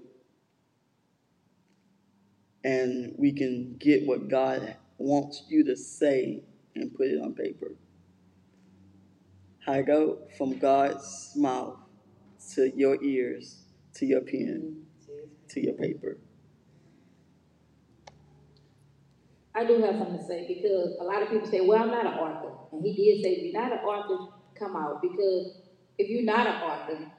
[2.64, 6.42] And we can get what God wants you to say
[6.74, 7.76] and put it on paper.
[9.66, 11.78] I go from God's mouth
[12.54, 13.62] to your ears,
[13.94, 14.82] to your pen,
[15.48, 16.18] to your paper.
[19.54, 22.06] I do have something to say because a lot of people say, well, I'm not
[22.06, 22.50] an author.
[22.72, 25.00] And he did say, if you're not an author, come out.
[25.00, 25.58] Because
[25.96, 27.12] if you're not an author,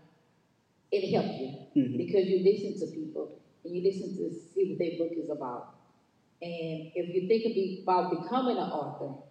[0.91, 1.49] it helps you.
[1.75, 1.97] Mhm.
[1.97, 5.75] Because you listen to people and you listen to see what their book is about.
[6.41, 9.21] And if you think about becoming an author,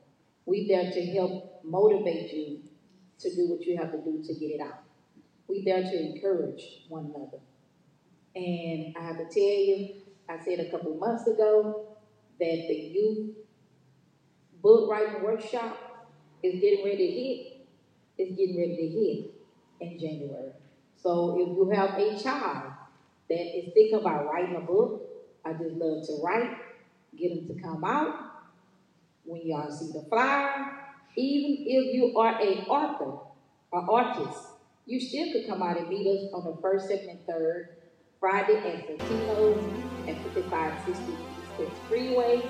[0.47, 2.61] we there to help motivate you
[3.19, 4.81] to do what you have to do to get it out.
[5.49, 7.41] We there to encourage one another.
[8.35, 9.95] And I have to tell you,
[10.29, 11.97] I said a couple months ago
[12.41, 13.37] that the youth
[14.63, 15.77] book writing workshop
[16.43, 17.67] is getting ready to hit.
[18.19, 19.35] It's getting ready to hit
[19.81, 20.53] in January.
[21.05, 22.73] So if you have a child
[23.29, 25.03] that is thinking about writing a book,
[25.45, 26.57] I just love to write,
[27.17, 28.33] get them to come out.
[29.25, 30.73] When y'all see the flyer,
[31.17, 33.19] even if you are a author
[33.71, 34.49] or artist,
[34.87, 37.77] you still could come out and meet us on the first, second, and third
[38.19, 42.43] Friday at Santino's at 5560 East Freeway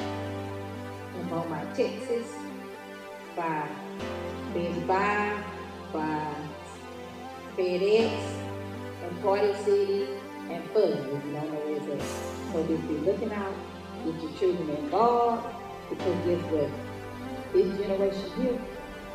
[0.00, 2.34] in Beaumont, Texas,
[3.34, 3.66] by
[4.52, 5.42] Best Buy,
[5.92, 6.34] by
[7.56, 8.10] FedEx,
[9.02, 10.06] and Party City,
[10.50, 12.00] and Fuzzy, if you don't know where it's at.
[12.52, 13.54] So just be looking out,
[14.04, 15.46] get your children involved,
[15.90, 16.70] because guess what?
[17.52, 18.58] This generation here,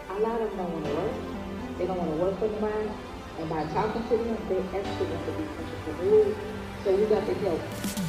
[0.10, 1.14] a lot of them don't want to work.
[1.78, 2.90] They don't want to work for nobody.
[3.40, 6.36] And by talking to them, they actually want to be entrepreneurs.
[6.84, 7.62] So we got to help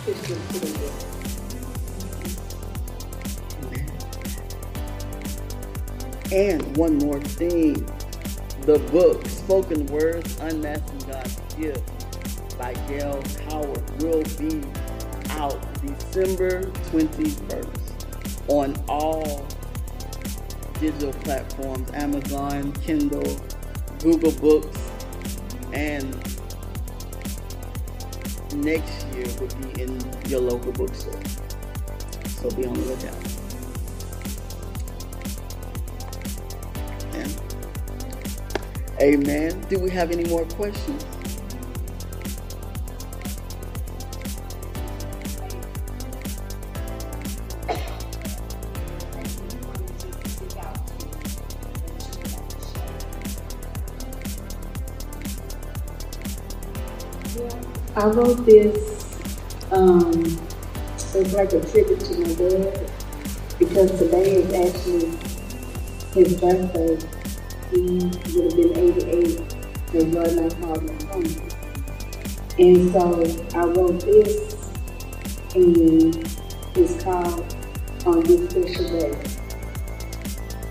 [0.05, 1.07] push them to the world.
[6.33, 7.85] And one more thing
[8.67, 14.63] the book, Spoken Words Unmasking God's Gift by Gayle Coward, will be
[15.31, 19.47] out December 21st on all
[20.79, 23.41] digital platforms Amazon, Kindle,
[24.01, 24.91] Google Books,
[25.73, 26.05] and
[28.55, 31.21] next year will be in your local bookstore.
[32.29, 33.15] So be on the lookout.
[37.15, 37.50] Amen.
[39.01, 39.61] Amen.
[39.69, 41.05] Do we have any more questions?
[57.97, 59.19] I wrote this
[59.73, 60.25] um,
[61.15, 62.91] as like a tribute to my dad
[63.59, 65.11] because today is actually
[66.15, 67.20] his birthday.
[67.71, 69.41] He would have been 88
[69.93, 71.51] when God and I called home.
[72.59, 74.71] And so I wrote this
[75.55, 76.15] and
[76.77, 77.57] it's called
[78.07, 79.31] On This Special Day.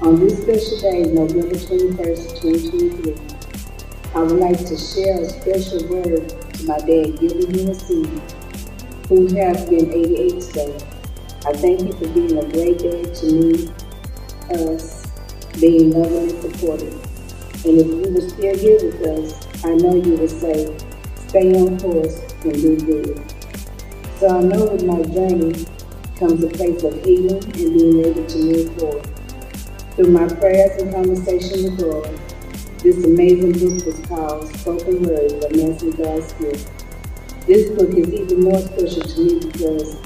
[0.02, 3.16] On this special day, November 21st, 2023,
[4.16, 8.04] I would like to share a special word to my dad, Gilby Hennessy,
[9.10, 10.78] who has been 88 today.
[11.45, 13.70] I thank you for being a great dad to me,
[14.52, 14.99] us,
[15.60, 16.93] being loving and supportive.
[17.66, 20.78] And if you were still here with us, I know you would say,
[21.28, 23.34] stay on course and do good.
[24.20, 25.66] So I know with my journey
[26.18, 29.10] comes a place of healing and being able to move forward.
[29.95, 32.20] Through my prayers and conversation with God,
[32.80, 36.72] this amazing book was called Spoken Words Unmasking God's Gift.
[37.45, 39.97] This book is even more special to me because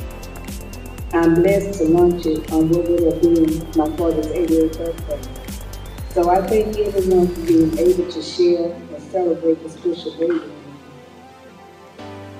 [1.13, 5.32] I'm blessed to launch it on what would have been my father's 88th birthday.
[6.13, 10.45] So I thank everyone for being able to share and celebrate this special day with
[10.45, 10.53] me.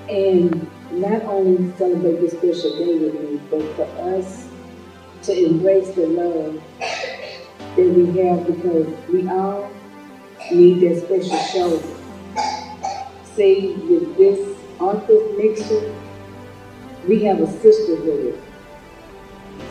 [0.08, 4.46] And not only celebrate this special day with me, but for us
[5.24, 9.68] to embrace the love that we have because we all
[10.52, 11.82] need that special shoulder.
[13.34, 15.92] See, with this on this mixture,
[17.08, 18.40] we have a sisterhood.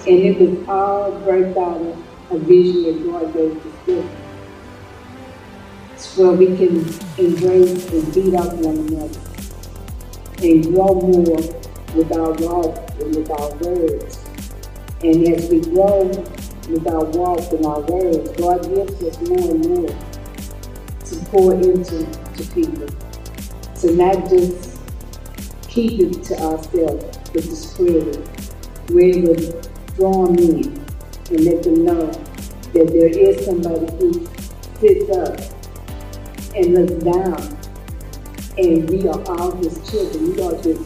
[0.06, 4.06] And it was all birthed out a vision that God gave to Spirit.
[6.16, 6.78] Where we can
[7.18, 9.20] embrace and beat up one another
[10.42, 11.38] and grow more
[11.96, 14.26] with our walk and with our words.
[15.02, 16.06] And as we grow
[16.70, 19.96] with our walk and our words, God gives us more and more
[21.06, 22.88] to pour into to people.
[23.82, 24.80] To not just
[25.68, 28.28] keep it to ourselves, but to spread it.
[28.90, 29.62] Where it will
[29.96, 30.83] draw them in
[31.34, 32.06] and let them know
[32.74, 34.28] that there is somebody who
[34.80, 35.40] sits up
[36.56, 37.58] and looks down.
[38.58, 40.36] And we are all his children.
[40.36, 40.80] We are this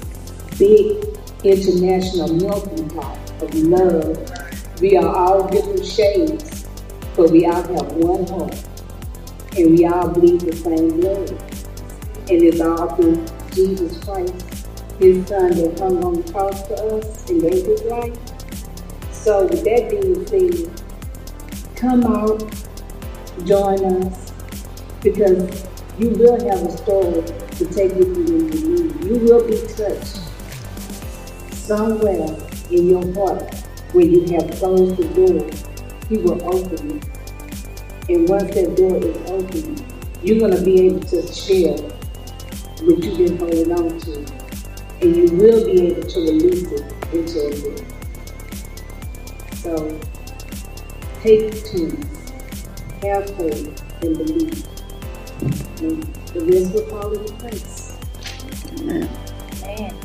[0.57, 4.79] big international melting pot of love.
[4.79, 6.65] We are all different shades,
[7.15, 8.55] but we all have one heart.
[9.57, 11.31] And we all bleed the same blood.
[12.29, 14.67] And it's all through Jesus Christ,
[14.99, 18.36] his son that hung on the cross for us and gave his life.
[19.27, 20.71] So with that being said,
[21.75, 22.39] come out,
[23.45, 24.31] join us,
[25.03, 25.67] because
[25.99, 27.23] you will have a story
[27.57, 29.03] to take with you when you leave.
[29.03, 30.21] You will be touched
[31.51, 32.37] somewhere
[32.71, 33.53] in your heart
[33.91, 35.43] where you have closed the door.
[36.07, 38.07] He will open it.
[38.07, 39.85] And once that door is open,
[40.23, 44.25] you're going to be able to share what you've been holding on to.
[45.01, 47.96] And you will be able to release it into a book.
[49.67, 49.99] So
[51.19, 51.99] take two,
[53.01, 54.65] have faith, and believe.
[55.81, 57.97] And the rest will fall into place.
[58.79, 59.09] Amen.
[59.61, 59.95] Man,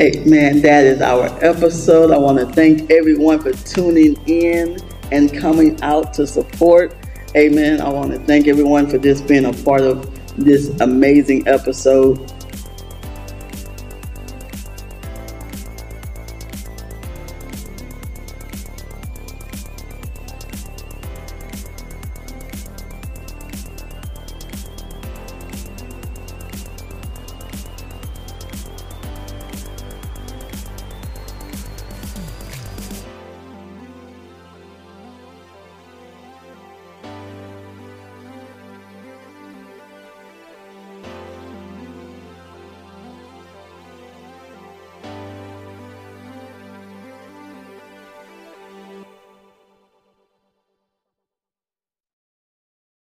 [0.00, 0.62] Amen.
[0.62, 2.10] That is our episode.
[2.10, 4.78] I want to thank everyone for tuning in
[5.12, 6.96] and coming out to support.
[7.36, 7.82] Amen.
[7.82, 12.32] I want to thank everyone for just being a part of this amazing episode.